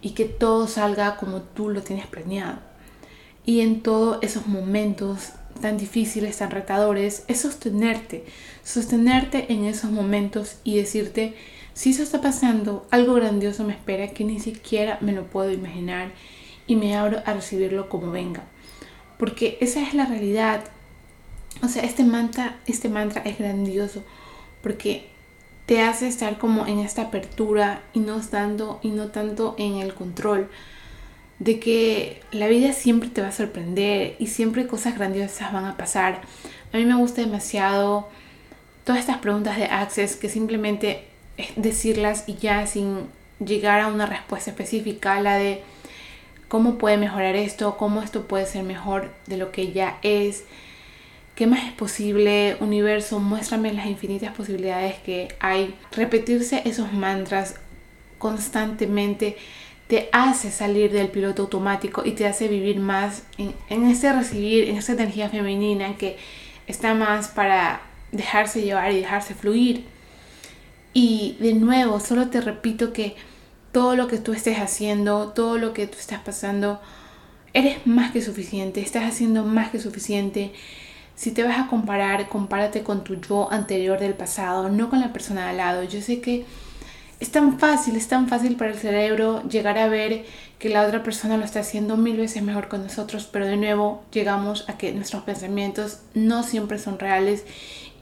y 0.00 0.12
que 0.12 0.24
todo 0.24 0.66
salga 0.66 1.18
como 1.18 1.42
tú 1.42 1.68
lo 1.68 1.82
tienes 1.82 2.06
planeado. 2.06 2.60
Y 3.44 3.60
en 3.60 3.82
todos 3.82 4.16
esos 4.22 4.46
momentos 4.46 5.32
tan 5.60 5.76
difíciles, 5.76 6.38
tan 6.38 6.52
retadores, 6.52 7.24
es 7.28 7.42
sostenerte, 7.42 8.24
sostenerte 8.64 9.52
en 9.52 9.66
esos 9.66 9.90
momentos 9.90 10.56
y 10.64 10.78
decirte, 10.78 11.34
si 11.74 11.90
eso 11.90 12.02
está 12.02 12.22
pasando, 12.22 12.86
algo 12.90 13.12
grandioso 13.12 13.62
me 13.62 13.74
espera 13.74 14.08
que 14.08 14.24
ni 14.24 14.40
siquiera 14.40 14.96
me 15.02 15.12
lo 15.12 15.26
puedo 15.26 15.52
imaginar 15.52 16.12
y 16.66 16.76
me 16.76 16.96
abro 16.96 17.20
a 17.26 17.34
recibirlo 17.34 17.90
como 17.90 18.10
venga. 18.10 18.42
Porque 19.18 19.58
esa 19.60 19.82
es 19.82 19.92
la 19.92 20.06
realidad. 20.06 20.64
O 21.62 21.68
sea, 21.68 21.82
este 21.82 22.04
mantra, 22.04 22.56
este 22.66 22.88
mantra 22.88 23.20
es 23.20 23.38
grandioso 23.38 24.02
porque 24.62 25.17
te 25.68 25.82
hace 25.82 26.08
estar 26.08 26.38
como 26.38 26.66
en 26.66 26.78
esta 26.78 27.02
apertura 27.02 27.82
y 27.92 28.00
no 28.00 28.18
estando 28.18 28.80
y 28.82 28.88
no 28.88 29.08
tanto 29.08 29.54
en 29.58 29.76
el 29.76 29.92
control 29.92 30.48
de 31.40 31.60
que 31.60 32.22
la 32.32 32.48
vida 32.48 32.72
siempre 32.72 33.10
te 33.10 33.20
va 33.20 33.28
a 33.28 33.32
sorprender 33.32 34.16
y 34.18 34.28
siempre 34.28 34.66
cosas 34.66 34.96
grandiosas 34.96 35.52
van 35.52 35.66
a 35.66 35.76
pasar. 35.76 36.22
A 36.72 36.78
mí 36.78 36.86
me 36.86 36.94
gusta 36.94 37.20
demasiado 37.20 38.08
todas 38.84 38.98
estas 38.98 39.18
preguntas 39.18 39.58
de 39.58 39.64
Access 39.66 40.16
que 40.16 40.30
simplemente 40.30 41.04
decirlas 41.56 42.24
y 42.26 42.36
ya 42.36 42.66
sin 42.66 43.00
llegar 43.38 43.80
a 43.80 43.88
una 43.88 44.06
respuesta 44.06 44.50
específica, 44.50 45.20
la 45.20 45.36
de 45.36 45.62
cómo 46.48 46.78
puede 46.78 46.96
mejorar 46.96 47.36
esto, 47.36 47.76
cómo 47.76 48.00
esto 48.00 48.26
puede 48.26 48.46
ser 48.46 48.62
mejor 48.64 49.12
de 49.26 49.36
lo 49.36 49.52
que 49.52 49.70
ya 49.72 49.98
es 50.00 50.44
¿Qué 51.38 51.46
más 51.46 51.64
es 51.68 51.72
posible? 51.72 52.56
Universo, 52.58 53.20
muéstrame 53.20 53.72
las 53.72 53.86
infinitas 53.86 54.34
posibilidades 54.34 54.96
que 54.96 55.28
hay. 55.38 55.72
Repetirse 55.92 56.62
esos 56.64 56.92
mantras 56.92 57.54
constantemente 58.18 59.36
te 59.86 60.08
hace 60.10 60.50
salir 60.50 60.90
del 60.90 61.10
piloto 61.10 61.42
automático 61.42 62.02
y 62.04 62.10
te 62.10 62.26
hace 62.26 62.48
vivir 62.48 62.80
más 62.80 63.22
en, 63.38 63.54
en 63.68 63.86
ese 63.86 64.12
recibir, 64.12 64.68
en 64.68 64.78
esa 64.78 64.94
energía 64.94 65.28
femenina 65.28 65.96
que 65.96 66.16
está 66.66 66.94
más 66.94 67.28
para 67.28 67.82
dejarse 68.10 68.62
llevar 68.62 68.90
y 68.90 68.98
dejarse 68.98 69.36
fluir. 69.36 69.84
Y 70.92 71.36
de 71.38 71.52
nuevo, 71.52 72.00
solo 72.00 72.30
te 72.30 72.40
repito 72.40 72.92
que 72.92 73.14
todo 73.70 73.94
lo 73.94 74.08
que 74.08 74.18
tú 74.18 74.32
estés 74.32 74.58
haciendo, 74.58 75.28
todo 75.28 75.56
lo 75.56 75.72
que 75.72 75.86
tú 75.86 75.98
estás 76.00 76.18
pasando, 76.18 76.80
eres 77.52 77.86
más 77.86 78.10
que 78.10 78.22
suficiente, 78.22 78.80
estás 78.80 79.04
haciendo 79.04 79.44
más 79.44 79.70
que 79.70 79.78
suficiente 79.78 80.50
si 81.18 81.32
te 81.32 81.42
vas 81.42 81.58
a 81.58 81.66
comparar, 81.66 82.28
compárate 82.28 82.84
con 82.84 83.02
tu 83.02 83.16
yo 83.16 83.50
anterior 83.50 83.98
del 83.98 84.14
pasado, 84.14 84.68
no 84.68 84.88
con 84.88 85.00
la 85.00 85.12
persona 85.12 85.42
de 85.42 85.50
al 85.50 85.56
lado. 85.56 85.82
Yo 85.82 86.00
sé 86.00 86.20
que 86.20 86.44
es 87.18 87.32
tan 87.32 87.58
fácil, 87.58 87.96
es 87.96 88.06
tan 88.06 88.28
fácil 88.28 88.54
para 88.54 88.70
el 88.70 88.78
cerebro 88.78 89.42
llegar 89.48 89.78
a 89.78 89.88
ver 89.88 90.24
que 90.60 90.68
la 90.68 90.86
otra 90.86 91.02
persona 91.02 91.36
lo 91.36 91.44
está 91.44 91.58
haciendo 91.58 91.96
mil 91.96 92.16
veces 92.18 92.40
mejor 92.44 92.68
con 92.68 92.84
nosotros, 92.84 93.28
pero 93.32 93.46
de 93.46 93.56
nuevo 93.56 94.04
llegamos 94.12 94.64
a 94.68 94.78
que 94.78 94.92
nuestros 94.92 95.24
pensamientos 95.24 96.02
no 96.14 96.44
siempre 96.44 96.78
son 96.78 97.00
reales 97.00 97.44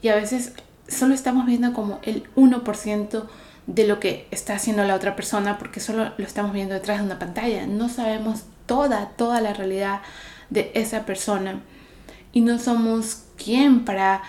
y 0.03 0.09
a 0.09 0.15
veces 0.15 0.53
solo 0.87 1.15
estamos 1.15 1.47
viendo 1.47 1.73
como 1.73 1.97
el 2.03 2.23
1% 2.35 3.23
de 3.65 3.87
lo 3.87 3.99
que 3.99 4.27
está 4.29 4.53
haciendo 4.53 4.83
la 4.83 4.93
otra 4.93 5.15
persona 5.15 5.57
porque 5.57 5.79
solo 5.79 6.11
lo 6.15 6.23
estamos 6.23 6.53
viendo 6.53 6.75
detrás 6.75 6.99
de 6.99 7.05
una 7.05 7.17
pantalla. 7.17 7.65
No 7.65 7.89
sabemos 7.89 8.43
toda, 8.67 9.09
toda 9.17 9.41
la 9.41 9.53
realidad 9.53 10.01
de 10.51 10.69
esa 10.75 11.07
persona 11.07 11.63
y 12.37 12.41
no 12.41 12.59
somos 12.59 13.23
quien 13.35 13.83
para 13.83 14.21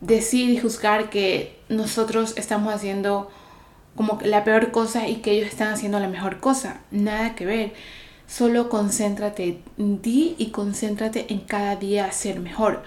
decir 0.00 0.48
y 0.48 0.56
juzgar 0.56 1.10
que 1.10 1.58
nosotros 1.68 2.32
estamos 2.38 2.72
haciendo 2.72 3.30
como 3.94 4.18
la 4.24 4.44
peor 4.44 4.70
cosa 4.70 5.08
y 5.08 5.16
que 5.16 5.32
ellos 5.32 5.48
están 5.48 5.70
haciendo 5.70 6.00
la 6.00 6.08
mejor 6.08 6.40
cosa. 6.40 6.80
Nada 6.90 7.34
que 7.34 7.44
ver. 7.44 7.74
Solo 8.26 8.70
concéntrate 8.70 9.60
en 9.76 9.98
ti 9.98 10.36
y 10.38 10.52
concéntrate 10.52 11.26
en 11.34 11.40
cada 11.40 11.76
día 11.76 12.10
ser 12.12 12.40
mejor. 12.40 12.82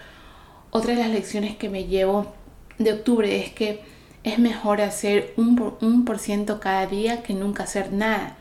Otra 0.72 0.96
de 0.96 1.02
las 1.02 1.12
lecciones 1.12 1.56
que 1.56 1.70
me 1.70 1.86
llevo 1.86 2.34
de 2.80 2.94
octubre 2.94 3.40
es 3.40 3.52
que 3.52 3.84
es 4.24 4.40
mejor 4.40 4.82
hacer 4.82 5.36
un 5.38 5.56
por, 5.56 5.78
un 5.82 6.04
por 6.04 6.18
ciento 6.18 6.60
cada 6.60 6.88
día 6.88 7.22
que 7.22 7.36
nunca 7.36 7.66
hacer 7.66 7.94
nada. 7.94 8.38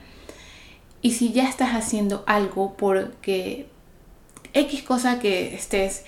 Y 1.03 1.11
si 1.11 1.35
ya 1.35 1.47
estás 1.47 1.73
haciendo 1.73 2.25
algo 2.27 2.75
porque 2.79 3.69
X 4.57 4.83
cosa 4.83 5.19
que 5.19 5.55
estés 5.55 6.05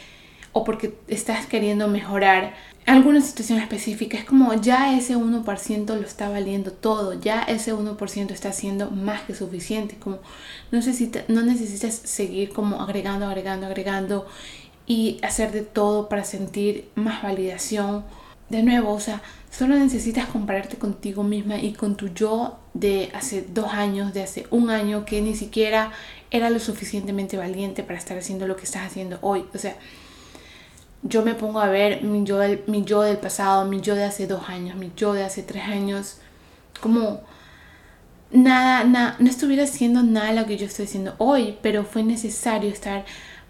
o 0.52 0.64
porque 0.64 0.94
estás 1.08 1.46
queriendo 1.46 1.88
mejorar 1.88 2.54
alguna 2.86 3.20
situación 3.20 3.58
específica, 3.58 4.16
es 4.16 4.24
como 4.24 4.54
ya 4.54 4.96
ese 4.96 5.14
1% 5.14 5.86
lo 5.86 6.06
está 6.06 6.30
valiendo 6.30 6.72
todo, 6.72 7.20
ya 7.20 7.42
ese 7.42 7.74
1% 7.74 8.30
está 8.30 8.52
siendo 8.52 8.90
más 8.90 9.22
que 9.22 9.34
suficiente, 9.34 9.96
como 9.96 10.16
no, 10.70 10.78
necesita, 10.78 11.24
no 11.28 11.42
necesitas 11.42 11.94
seguir 11.94 12.50
como 12.50 12.80
agregando, 12.80 13.26
agregando, 13.26 13.66
agregando 13.66 14.26
y 14.86 15.18
hacer 15.22 15.52
de 15.52 15.60
todo 15.60 16.08
para 16.08 16.24
sentir 16.24 16.88
más 16.94 17.22
validación. 17.22 18.04
De 18.48 18.62
nuevo, 18.62 18.94
o 18.94 19.00
sea, 19.00 19.20
solo 19.50 19.76
necesitas 19.76 20.26
compararte 20.26 20.78
contigo 20.78 21.22
misma 21.22 21.58
y 21.58 21.74
con 21.74 21.96
tu 21.96 22.08
yo 22.08 22.58
de 22.72 23.10
hace 23.12 23.42
dos 23.42 23.74
años, 23.74 24.14
de 24.14 24.22
hace 24.22 24.46
un 24.50 24.70
año, 24.70 25.04
que 25.04 25.20
ni 25.20 25.36
siquiera 25.36 25.92
era 26.30 26.50
lo 26.50 26.58
suficientemente 26.58 27.36
valiente 27.36 27.82
para 27.82 27.98
estar 27.98 28.18
haciendo 28.18 28.46
lo 28.46 28.56
que 28.56 28.64
estás 28.64 28.86
haciendo 28.86 29.18
hoy. 29.22 29.46
O 29.54 29.58
sea, 29.58 29.76
yo 31.02 31.22
me 31.22 31.34
pongo 31.34 31.60
a 31.60 31.68
ver 31.68 32.02
mi 32.02 32.24
yo 32.24 32.38
del, 32.38 33.18
pasado, 33.18 33.64
mi 33.64 33.80
yo 33.80 33.94
de 33.94 34.04
hace 34.04 34.26
dos 34.26 34.48
años, 34.48 34.76
mi 34.76 34.92
yo 34.96 35.12
de 35.12 35.24
hace 35.24 35.42
tres 35.42 35.64
años, 35.64 36.18
como 36.80 37.20
nada, 38.30 38.84
nada, 38.84 39.16
no 39.18 39.30
estuviera 39.30 39.64
haciendo 39.64 40.02
nada 40.02 40.32
lo 40.32 40.46
que 40.46 40.56
yo 40.56 40.66
estoy 40.66 40.86
haciendo 40.86 41.14
hoy, 41.18 41.56
pero 41.62 41.84
fue 41.84 42.02
necesario 42.02 42.70
estar 42.70 43.04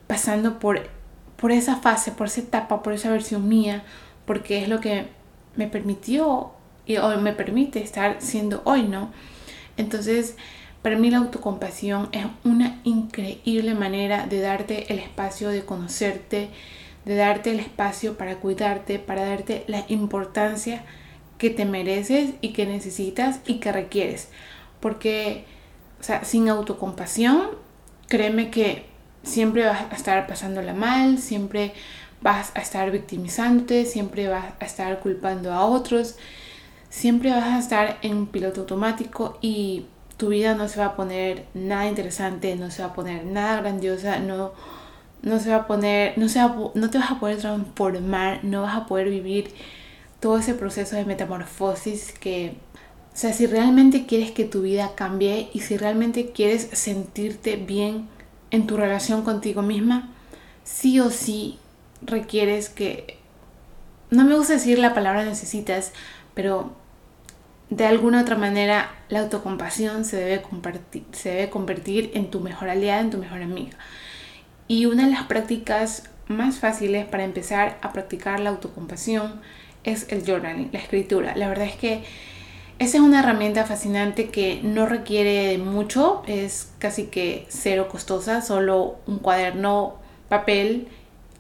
pasando 0.07 0.59
por, 0.59 0.89
por 1.37 1.53
esa 1.53 1.77
fase, 1.77 2.13
por 2.13 2.27
esa 2.27 2.43
etapa, 2.43 2.83
por 2.83 2.93
esa 2.93 3.11
versión 3.11 3.49
mía, 3.49 3.83
porque 4.27 4.63
es 4.63 4.69
lo 4.69 4.81
que 4.81 5.09
me 5.57 5.67
permitió 5.67 6.53
y 6.87 6.99
hoy 6.99 7.17
me 7.17 7.33
permite 7.33 7.83
estar 7.83 8.17
siendo 8.21 8.63
hoy, 8.65 8.83
¿no? 8.83 9.11
Entonces, 9.77 10.37
para 10.83 10.97
mí 10.97 11.11
la 11.11 11.19
autocompasión 11.19 12.09
es 12.13 12.27
una 12.45 12.81
increíble 12.85 13.75
manera 13.75 14.27
de 14.27 14.41
darte 14.41 14.93
el 14.93 14.99
espacio 14.99 15.49
de 15.51 15.65
conocerte, 15.65 16.51
de 17.05 17.15
darte 17.17 17.51
el 17.51 17.61
espacio 17.61 18.17
para 18.17 18.37
cuidarte, 18.37 18.99
para 18.99 19.25
darte 19.25 19.65
la 19.67 19.85
importancia 19.89 20.85
que 21.37 21.51
te 21.51 21.65
mereces 21.65 22.35
y 22.41 22.53
que 22.53 22.67
necesitas 22.67 23.41
y 23.47 23.61
que 23.61 23.73
requieres. 23.73 24.29
Porque, 24.81 25.45
o 26.01 26.03
sea, 26.03 26.25
sin 26.25 26.49
autocompasión, 26.49 27.49
créeme 28.09 28.51
que 28.51 28.87
siempre 29.23 29.65
vas 29.65 29.83
a 29.91 29.95
estar 29.95 30.27
pasándola 30.27 30.75
mal, 30.75 31.19
siempre 31.19 31.73
vas 32.21 32.53
a 32.55 32.61
estar 32.61 32.91
victimizándote, 32.91 33.85
siempre 33.85 34.29
vas 34.29 34.53
a 34.61 34.65
estar 34.65 35.01
culpando 35.01 35.53
a 35.53 35.65
otros, 35.65 36.17
siempre 36.89 37.31
vas 37.31 37.45
a 37.45 37.59
estar 37.59 37.99
en 38.03 38.27
piloto 38.27 38.63
automático 38.63 39.39
y 39.41 39.87
tu 40.19 40.29
vida 40.29 40.55
no 40.55 40.69
se 40.69 40.81
va 40.81 40.87
a 40.87 40.97
poner 40.97 41.47
nada 41.55 41.87
interesante, 41.87 42.55
no 42.57 42.71
se 42.71 42.83
va 42.83 42.89
a 42.89 42.93
poner 42.93 43.25
nada 43.25 43.61
grandiosa, 43.61 44.19
no, 44.19 44.53
no 45.23 45.39
se 45.39 45.51
va 45.51 45.57
a 45.57 45.67
poner, 45.67 46.19
no, 46.19 46.29
se 46.29 46.41
no 46.41 46.91
te 46.91 46.99
vas 46.99 47.13
a 47.13 47.21
poder 47.21 47.39
transformar, 47.39 48.45
no 48.45 48.63
vas 48.63 48.77
a 48.77 48.87
poder 48.87 49.09
vivir 49.09 49.55
todo 50.21 50.39
ese 50.39 50.55
proceso 50.55 50.97
de 50.97 51.05
metamorfosis 51.05 52.13
que, 52.13 52.57
o 53.15 53.17
sea, 53.17 53.33
si 53.33 53.47
realmente 53.47 54.07
quieres 54.07 54.33
que 54.33 54.45
tu 54.45 54.63
vida 54.63 54.93
cambie 54.97 55.51
y 55.55 55.61
si 55.61 55.77
realmente 55.77 56.33
quieres 56.33 56.69
sentirte 56.73 57.57
bien 57.57 58.09
en 58.51 58.67
tu 58.67 58.77
relación 58.77 59.23
contigo 59.23 59.63
misma, 59.63 60.11
sí 60.65 60.99
o 60.99 61.11
sí 61.11 61.61
requieres 62.03 62.69
que, 62.69 63.19
no 64.11 64.25
me 64.25 64.35
gusta 64.35 64.55
decir 64.55 64.81
la 64.81 64.95
palabra 64.95 65.25
necesitas, 65.25 65.93
pero 66.35 66.73
de 67.71 67.87
alguna 67.87 68.23
otra 68.23 68.37
manera 68.37 68.91
la 69.09 69.21
autocompasión 69.21 70.05
se 70.05 70.17
debe, 70.17 70.43
se 71.13 71.31
debe 71.31 71.51
convertir 71.51 72.11
en 72.15 72.31
tu 72.31 72.41
mejor 72.41 72.71
aliada, 72.71 73.01
en 73.01 73.11
tu 73.11 73.19
mejor 73.19 73.43
amiga. 73.43 73.77
Y 74.69 74.87
una 74.87 75.05
de 75.05 75.13
las 75.13 75.25
prácticas 75.25 76.05
más 76.29 76.59
fáciles 76.59 77.07
para 77.07 77.25
empezar 77.25 77.79
a 77.81 77.93
practicar 77.93 78.41
la 78.41 78.51
autocompasión 78.51 79.41
es 79.85 80.07
el 80.11 80.25
journaling, 80.25 80.71
la 80.73 80.79
escritura. 80.79 81.35
La 81.37 81.49
verdad 81.49 81.67
es 81.67 81.77
que 81.77 82.03
esa 82.79 82.99
es 82.99 83.03
una 83.03 83.21
herramienta 83.21 83.65
fascinante 83.65 84.29
que 84.29 84.61
no 84.63 84.87
requiere 84.87 85.59
mucho, 85.59 86.23
es 86.27 86.73
casi 86.79 87.07
que 87.07 87.45
cero 87.49 87.89
costosa, 87.91 88.41
solo 88.41 88.99
un 89.07 89.19
cuaderno, 89.19 89.97
papel 90.29 90.87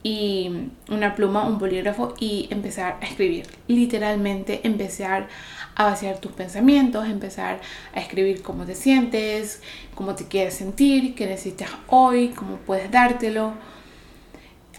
y 0.02 0.70
una 0.90 1.14
pluma, 1.14 1.46
un 1.46 1.58
bolígrafo 1.58 2.14
y 2.18 2.48
empezar 2.50 2.98
a 3.00 3.06
escribir. 3.06 3.46
Literalmente 3.68 4.60
empezar 4.64 5.28
a 5.57 5.57
vaciar 5.84 6.18
tus 6.18 6.32
pensamientos, 6.32 7.06
empezar 7.06 7.60
a 7.94 8.00
escribir 8.00 8.42
cómo 8.42 8.64
te 8.64 8.74
sientes, 8.74 9.62
cómo 9.94 10.14
te 10.14 10.26
quieres 10.26 10.54
sentir, 10.54 11.14
qué 11.14 11.26
necesitas 11.26 11.70
hoy, 11.86 12.28
cómo 12.28 12.56
puedes 12.56 12.90
dártelo. 12.90 13.52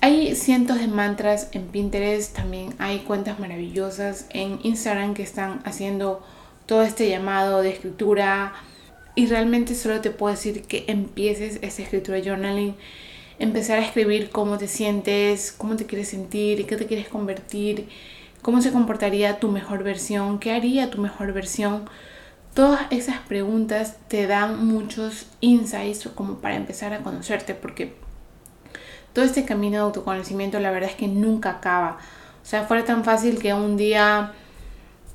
Hay 0.01 0.35
cientos 0.35 0.79
de 0.79 0.87
mantras 0.87 1.49
en 1.51 1.67
Pinterest, 1.67 2.35
también 2.35 2.73
hay 2.79 2.99
cuentas 2.99 3.39
maravillosas 3.39 4.27
en 4.29 4.59
Instagram 4.63 5.13
que 5.13 5.23
están 5.23 5.61
haciendo 5.65 6.23
todo 6.65 6.83
este 6.83 7.09
llamado 7.09 7.61
de 7.61 7.71
escritura 7.71 8.53
y 9.15 9.25
realmente 9.27 9.75
solo 9.75 9.99
te 9.99 10.11
puedo 10.11 10.35
decir 10.35 10.63
que 10.63 10.85
empieces 10.87 11.59
esa 11.61 11.81
escritura 11.81 12.19
journaling 12.23 12.75
empezar 13.39 13.79
a 13.79 13.85
escribir 13.85 14.29
cómo 14.29 14.57
te 14.57 14.67
sientes, 14.67 15.51
cómo 15.51 15.75
te 15.75 15.85
quieres 15.85 16.09
sentir, 16.09 16.65
qué 16.65 16.75
te 16.75 16.85
quieres 16.85 17.07
convertir, 17.07 17.87
cómo 18.41 18.61
se 18.61 18.71
comportaría 18.71 19.39
tu 19.39 19.49
mejor 19.49 19.83
versión, 19.83 20.39
qué 20.39 20.51
haría 20.51 20.89
tu 20.89 21.01
mejor 21.01 21.33
versión. 21.33 21.89
Todas 22.53 22.81
esas 22.89 23.19
preguntas 23.19 23.97
te 24.07 24.27
dan 24.27 24.65
muchos 24.65 25.27
insights 25.39 26.09
como 26.15 26.35
para 26.35 26.55
empezar 26.55 26.93
a 26.93 26.99
conocerte 26.99 27.53
porque 27.53 27.95
todo 29.13 29.25
este 29.25 29.45
camino 29.45 29.77
de 29.77 29.83
autoconocimiento 29.83 30.59
la 30.59 30.71
verdad 30.71 30.89
es 30.89 30.95
que 30.95 31.07
nunca 31.07 31.51
acaba. 31.51 31.97
O 32.41 32.45
sea, 32.45 32.63
fuera 32.63 32.85
tan 32.85 33.03
fácil 33.03 33.39
que 33.39 33.53
un 33.53 33.77
día 33.77 34.33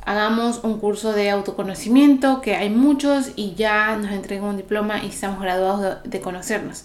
hagamos 0.05 0.63
un 0.63 0.79
curso 0.79 1.13
de 1.13 1.31
autoconocimiento, 1.31 2.41
que 2.41 2.57
hay 2.57 2.71
muchos 2.71 3.33
y 3.37 3.55
ya 3.55 3.97
nos 3.97 4.13
entreguen 4.13 4.45
un 4.45 4.57
diploma 4.57 5.03
y 5.03 5.09
estamos 5.09 5.41
graduados 5.41 6.03
de, 6.05 6.21
conocernos. 6.21 6.85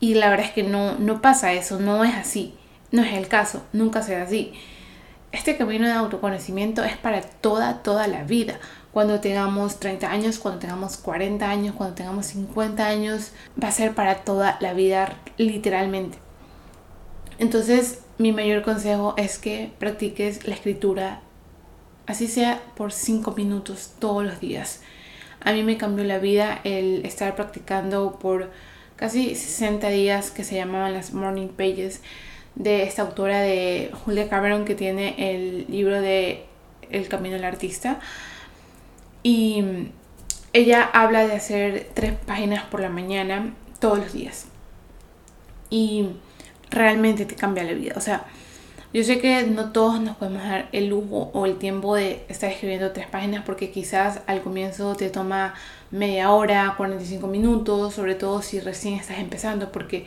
Y 0.00 0.14
la 0.14 0.30
verdad 0.30 0.46
es 0.46 0.52
que 0.52 0.62
no, 0.62 0.98
no 0.98 1.20
pasa 1.20 1.52
eso, 1.52 1.78
no 1.78 2.04
es 2.04 2.14
así, 2.14 2.54
no 2.90 3.02
es 3.02 3.14
el 3.14 3.28
caso, 3.28 3.62
nunca 3.72 4.02
será 4.02 4.24
así. 4.24 4.52
Este 5.32 5.56
camino 5.56 5.86
de 5.86 5.92
autoconocimiento 5.92 6.84
es 6.84 6.96
para 6.96 7.20
toda, 7.20 7.82
toda 7.82 8.06
la 8.06 8.24
vida. 8.24 8.58
Cuando 8.92 9.20
tengamos 9.20 9.78
30 9.80 10.10
años, 10.10 10.38
cuando 10.38 10.60
tengamos 10.60 10.96
40 10.96 11.48
años, 11.48 11.74
cuando 11.74 11.94
tengamos 11.94 12.26
50 12.26 12.86
años, 12.86 13.32
va 13.62 13.68
a 13.68 13.72
ser 13.72 13.94
para 13.94 14.24
toda 14.24 14.56
la 14.60 14.72
vida 14.72 15.16
literalmente. 15.36 16.18
Entonces, 17.38 18.00
mi 18.18 18.32
mayor 18.32 18.62
consejo 18.62 19.14
es 19.18 19.38
que 19.38 19.72
practiques 19.78 20.46
la 20.46 20.54
escritura, 20.54 21.20
así 22.06 22.28
sea 22.28 22.62
por 22.74 22.92
5 22.92 23.32
minutos 23.32 23.92
todos 23.98 24.24
los 24.24 24.40
días. 24.40 24.80
A 25.40 25.52
mí 25.52 25.62
me 25.62 25.76
cambió 25.76 26.04
la 26.04 26.18
vida 26.18 26.60
el 26.64 27.04
estar 27.04 27.36
practicando 27.36 28.18
por 28.18 28.50
casi 28.96 29.34
60 29.34 29.88
días 29.88 30.30
que 30.30 30.44
se 30.44 30.56
llamaban 30.56 30.94
las 30.94 31.12
Morning 31.12 31.48
Pages 31.48 32.00
de 32.56 32.82
esta 32.82 33.02
autora 33.02 33.40
de 33.40 33.92
Julia 34.04 34.28
Cameron 34.28 34.64
que 34.64 34.74
tiene 34.74 35.14
el 35.18 35.66
libro 35.68 36.00
de 36.00 36.44
El 36.90 37.08
Camino 37.08 37.36
del 37.36 37.44
Artista. 37.44 38.00
Y 39.22 39.62
ella 40.52 40.82
habla 40.92 41.26
de 41.26 41.34
hacer 41.34 41.90
tres 41.94 42.14
páginas 42.26 42.64
por 42.64 42.80
la 42.80 42.88
mañana 42.88 43.54
todos 43.78 43.98
los 43.98 44.12
días. 44.12 44.46
Y 45.70 46.08
realmente 46.70 47.26
te 47.26 47.34
cambia 47.34 47.62
la 47.62 47.72
vida. 47.72 47.94
O 47.96 48.00
sea, 48.00 48.24
yo 48.94 49.04
sé 49.04 49.18
que 49.18 49.42
no 49.42 49.72
todos 49.72 50.00
nos 50.00 50.16
podemos 50.16 50.42
dar 50.42 50.68
el 50.72 50.88
lujo 50.88 51.30
o 51.34 51.44
el 51.44 51.58
tiempo 51.58 51.94
de 51.94 52.24
estar 52.28 52.50
escribiendo 52.50 52.92
tres 52.92 53.06
páginas 53.06 53.44
porque 53.44 53.70
quizás 53.70 54.20
al 54.26 54.40
comienzo 54.40 54.94
te 54.94 55.10
toma 55.10 55.54
media 55.90 56.30
hora, 56.30 56.74
45 56.78 57.26
minutos, 57.26 57.92
sobre 57.92 58.14
todo 58.14 58.40
si 58.40 58.60
recién 58.60 58.94
estás 58.94 59.18
empezando, 59.18 59.70
porque 59.70 60.06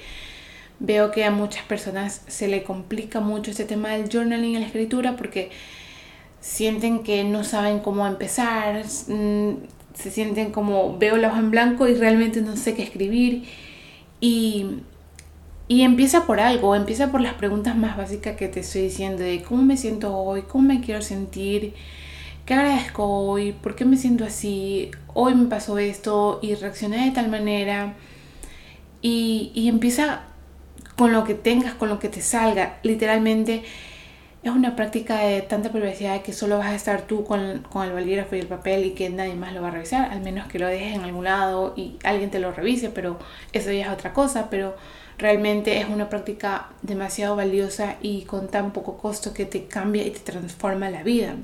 veo 0.80 1.12
que 1.12 1.26
a 1.26 1.32
muchas 1.32 1.64
personas 1.64 2.22
se 2.28 2.48
le 2.48 2.64
complica 2.64 3.20
mucho 3.20 3.52
este 3.52 3.66
tema 3.66 3.90
del 3.90 4.10
journaling 4.10 4.56
en 4.56 4.62
la 4.62 4.68
escritura 4.68 5.16
porque 5.16 5.52
sienten 6.40 7.04
que 7.04 7.24
no 7.24 7.44
saben 7.44 7.80
cómo 7.80 8.08
empezar, 8.08 8.84
mm, 9.08 9.52
se 9.94 10.12
sienten 10.12 10.52
como 10.52 10.98
veo 10.98 11.18
la 11.18 11.30
hoja 11.30 11.40
en 11.40 11.52
blanco 11.52 11.88
y 11.88 11.96
realmente 11.96 12.42
no 12.42 12.56
sé 12.56 12.76
qué 12.76 12.84
escribir 12.84 13.44
y 14.22 14.82
y 15.70 15.84
empieza 15.84 16.26
por 16.26 16.40
algo, 16.40 16.76
empieza 16.76 17.12
por 17.12 17.22
las 17.22 17.36
preguntas 17.36 17.78
más 17.78 17.96
básicas 17.96 18.36
que 18.36 18.48
te 18.48 18.62
estoy 18.62 18.82
diciendo 18.82 19.22
de 19.22 19.44
cómo 19.44 19.62
me 19.62 19.78
siento 19.78 20.18
hoy, 20.18 20.42
cómo 20.42 20.68
me 20.68 20.82
quiero 20.82 21.04
sentir, 21.04 21.76
qué 22.48 22.56
agradezco 22.56 23.06
hoy, 23.06 23.52
por 23.52 23.76
qué 23.76 23.86
me 23.86 23.96
siento 23.96 24.26
así, 24.26 24.90
hoy 25.14 25.36
me 25.36 25.46
pasó 25.46 25.78
esto 25.78 26.40
y 26.42 26.56
reaccioné 26.56 27.06
de 27.06 27.12
tal 27.12 27.30
manera. 27.30 27.94
Y, 29.04 29.52
y 29.54 29.70
empieza 29.70 30.24
con 31.00 31.14
lo 31.14 31.24
que 31.24 31.34
tengas, 31.34 31.76
con 31.76 31.88
lo 31.88 31.98
que 31.98 32.10
te 32.10 32.22
salga. 32.22 32.78
Literalmente 32.84 33.64
es 34.44 34.52
una 34.52 34.76
práctica 34.76 35.20
de 35.20 35.42
tanta 35.42 35.72
privacidad 35.72 36.22
que 36.24 36.34
solo 36.34 36.58
vas 36.58 36.68
a 36.68 36.76
estar 36.76 37.04
tú 37.04 37.24
con, 37.24 37.60
con, 37.72 37.88
el 37.88 37.94
bolígrafo 37.94 38.36
y 38.36 38.40
el 38.40 38.48
papel 38.48 38.84
y 38.86 38.92
que 38.92 39.10
nadie 39.10 39.34
más 39.34 39.54
lo 39.54 39.62
va 39.62 39.70
a 39.70 39.72
revisar, 39.72 40.12
al 40.12 40.20
menos 40.20 40.50
que 40.50 40.60
lo 40.60 40.68
dejes 40.68 40.96
en 40.96 41.04
algún 41.04 41.24
lado 41.24 41.74
y 41.78 41.96
alguien 42.04 42.32
te 42.32 42.40
lo 42.40 42.52
revise, 42.52 42.90
pero 42.90 43.18
eso 43.54 43.72
ya 43.72 43.86
es 43.86 43.94
otra 43.94 44.12
cosa, 44.12 44.50
pero 44.50 44.76
realmente 45.18 45.80
es 45.80 45.88
una 45.88 46.10
práctica 46.10 46.68
demasiado 46.82 47.38
valiosa 47.38 47.96
y 48.02 48.24
con 48.24 48.50
tan 48.50 48.74
poco 48.74 48.98
costo 48.98 49.34
que 49.34 49.46
te 49.46 49.68
cambia 49.68 50.06
y 50.06 50.12
te 50.12 50.20
transforma 50.20 50.90
la 50.90 51.04
vida. 51.04 51.36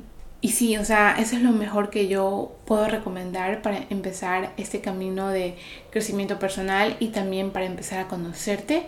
Y 0.46 0.50
sí, 0.50 0.78
o 0.78 0.86
sea, 0.86 1.16
eso 1.18 1.36
es 1.38 1.42
lo 1.42 1.50
mejor 1.50 1.90
que 1.90 2.08
yo 2.08 2.56
puedo 2.66 2.88
recomendar 2.88 3.64
para 3.64 3.88
empezar 3.90 4.54
este 4.58 4.80
camino 4.80 5.30
de 5.30 5.56
crecimiento 5.90 6.38
personal 6.38 6.98
y 7.00 7.08
también 7.08 7.50
para 7.50 7.66
empezar 7.66 7.98
a 7.98 8.08
conocerte 8.08 8.86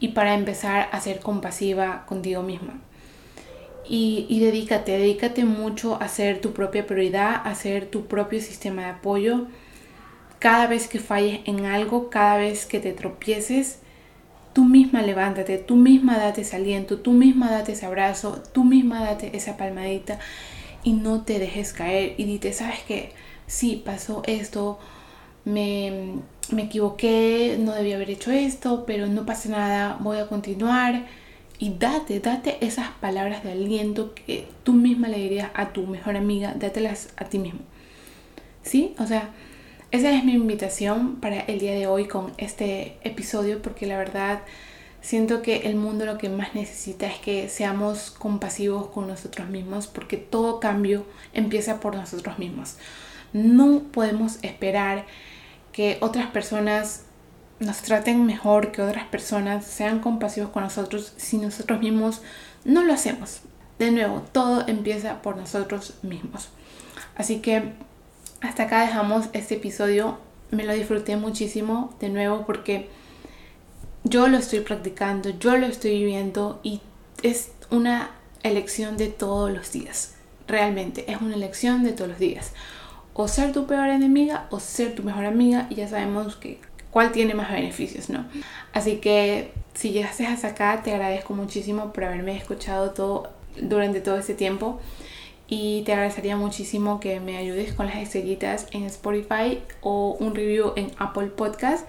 y 0.00 0.08
para 0.08 0.34
empezar 0.34 0.90
a 0.92 1.00
ser 1.00 1.20
compasiva 1.20 2.04
contigo 2.04 2.42
misma. 2.42 2.74
Y, 3.88 4.26
y 4.28 4.40
dedícate, 4.40 4.98
dedícate 4.98 5.46
mucho 5.46 5.96
a 5.98 6.08
ser 6.08 6.42
tu 6.42 6.52
propia 6.52 6.86
prioridad, 6.86 7.40
a 7.42 7.54
ser 7.54 7.86
tu 7.86 8.04
propio 8.04 8.42
sistema 8.42 8.82
de 8.82 8.90
apoyo. 8.90 9.46
Cada 10.38 10.66
vez 10.66 10.88
que 10.88 10.98
falles 10.98 11.40
en 11.46 11.64
algo, 11.64 12.10
cada 12.10 12.36
vez 12.36 12.66
que 12.66 12.80
te 12.80 12.92
tropieces, 12.92 13.78
Tú 14.54 14.64
misma 14.64 15.02
levántate, 15.02 15.58
tú 15.58 15.76
misma 15.76 16.18
date 16.18 16.40
ese 16.40 16.56
aliento, 16.56 16.98
tú 16.98 17.12
misma 17.12 17.48
date 17.48 17.72
ese 17.72 17.86
abrazo, 17.86 18.42
tú 18.52 18.64
misma 18.64 19.04
date 19.04 19.36
esa 19.36 19.56
palmadita 19.56 20.18
y 20.88 20.92
no 20.94 21.20
te 21.20 21.38
dejes 21.38 21.74
caer 21.74 22.14
y 22.16 22.24
dite, 22.24 22.54
¿sabes 22.54 22.78
qué? 22.88 23.12
Sí, 23.46 23.82
pasó 23.84 24.22
esto, 24.24 24.78
me, 25.44 26.14
me 26.50 26.62
equivoqué, 26.62 27.58
no 27.60 27.72
debía 27.72 27.96
haber 27.96 28.08
hecho 28.08 28.30
esto, 28.30 28.84
pero 28.86 29.06
no 29.06 29.26
pasa 29.26 29.50
nada, 29.50 29.98
voy 30.00 30.16
a 30.16 30.28
continuar 30.28 31.04
y 31.58 31.74
date, 31.78 32.20
date 32.20 32.56
esas 32.64 32.88
palabras 33.02 33.44
de 33.44 33.52
aliento 33.52 34.14
que 34.14 34.46
tú 34.62 34.72
misma 34.72 35.08
le 35.08 35.18
dirías 35.18 35.50
a 35.52 35.74
tu 35.74 35.86
mejor 35.86 36.16
amiga, 36.16 36.54
dátelas 36.56 37.10
a 37.18 37.26
ti 37.26 37.38
mismo. 37.38 37.60
¿Sí? 38.62 38.94
O 38.98 39.06
sea, 39.06 39.28
esa 39.90 40.10
es 40.10 40.24
mi 40.24 40.32
invitación 40.32 41.16
para 41.16 41.40
el 41.40 41.58
día 41.58 41.74
de 41.74 41.86
hoy 41.86 42.06
con 42.06 42.32
este 42.38 42.96
episodio 43.02 43.60
porque 43.60 43.86
la 43.86 43.98
verdad 43.98 44.40
siento 45.00 45.42
que 45.42 45.68
el 45.68 45.76
mundo 45.76 46.04
lo 46.04 46.18
que 46.18 46.28
más 46.28 46.54
necesita 46.54 47.06
es 47.06 47.18
que 47.18 47.48
seamos 47.48 48.10
compasivos 48.10 48.88
con 48.88 49.08
nosotros 49.08 49.48
mismos 49.48 49.86
porque 49.86 50.16
todo 50.16 50.60
cambio 50.60 51.04
empieza 51.32 51.80
por 51.80 51.94
nosotros 51.96 52.38
mismos. 52.38 52.76
No 53.32 53.82
podemos 53.92 54.38
esperar 54.42 55.06
que 55.72 55.98
otras 56.00 56.28
personas 56.28 57.04
nos 57.60 57.78
traten 57.78 58.24
mejor, 58.24 58.72
que 58.72 58.82
otras 58.82 59.06
personas 59.06 59.64
sean 59.64 60.00
compasivos 60.00 60.50
con 60.50 60.62
nosotros 60.62 61.12
si 61.16 61.38
nosotros 61.38 61.80
mismos 61.80 62.22
no 62.64 62.84
lo 62.84 62.92
hacemos. 62.92 63.40
De 63.78 63.90
nuevo, 63.90 64.22
todo 64.32 64.66
empieza 64.66 65.22
por 65.22 65.36
nosotros 65.36 65.94
mismos. 66.02 66.48
Así 67.16 67.40
que 67.40 67.72
hasta 68.40 68.64
acá 68.64 68.80
dejamos 68.82 69.26
este 69.32 69.56
episodio. 69.56 70.18
Me 70.50 70.64
lo 70.64 70.72
disfruté 70.72 71.16
muchísimo 71.16 71.94
de 72.00 72.08
nuevo 72.08 72.44
porque 72.46 72.88
yo 74.04 74.28
lo 74.28 74.38
estoy 74.38 74.60
practicando, 74.60 75.30
yo 75.38 75.56
lo 75.56 75.66
estoy 75.66 75.98
viviendo 75.98 76.60
y 76.62 76.80
es 77.22 77.52
una 77.70 78.10
elección 78.42 78.96
de 78.96 79.08
todos 79.08 79.50
los 79.50 79.72
días. 79.72 80.14
Realmente 80.46 81.10
es 81.10 81.20
una 81.20 81.34
elección 81.34 81.84
de 81.84 81.92
todos 81.92 82.10
los 82.10 82.18
días. 82.18 82.52
O 83.14 83.28
ser 83.28 83.52
tu 83.52 83.66
peor 83.66 83.88
enemiga 83.88 84.46
o 84.50 84.60
ser 84.60 84.94
tu 84.94 85.02
mejor 85.02 85.24
amiga 85.24 85.66
y 85.70 85.76
ya 85.76 85.88
sabemos 85.88 86.36
que 86.36 86.60
cuál 86.90 87.12
tiene 87.12 87.34
más 87.34 87.50
beneficios, 87.50 88.08
¿no? 88.08 88.26
Así 88.72 88.96
que 88.96 89.52
si 89.74 89.90
llegaste 89.90 90.26
hasta 90.26 90.48
acá, 90.48 90.82
te 90.82 90.92
agradezco 90.92 91.34
muchísimo 91.34 91.92
por 91.92 92.04
haberme 92.04 92.36
escuchado 92.36 92.90
todo 92.90 93.30
durante 93.60 94.00
todo 94.00 94.18
este 94.18 94.34
tiempo 94.34 94.80
y 95.48 95.82
te 95.82 95.92
agradecería 95.92 96.36
muchísimo 96.36 97.00
que 97.00 97.20
me 97.20 97.38
ayudes 97.38 97.72
con 97.72 97.86
las 97.86 97.96
estrellitas 97.96 98.66
en 98.70 98.84
Spotify 98.84 99.60
o 99.80 100.16
un 100.20 100.34
review 100.34 100.72
en 100.76 100.92
Apple 100.98 101.28
Podcast 101.28 101.88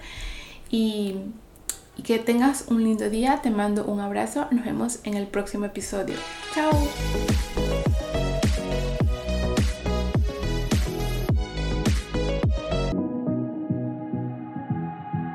y, 0.70 1.16
y 2.00 2.02
que 2.02 2.18
tengas 2.18 2.64
un 2.68 2.82
lindo 2.82 3.10
día, 3.10 3.42
te 3.42 3.50
mando 3.50 3.84
un 3.84 4.00
abrazo, 4.00 4.46
nos 4.50 4.64
vemos 4.64 5.00
en 5.04 5.14
el 5.18 5.26
próximo 5.26 5.66
episodio. 5.66 6.16
Chao. 6.54 6.70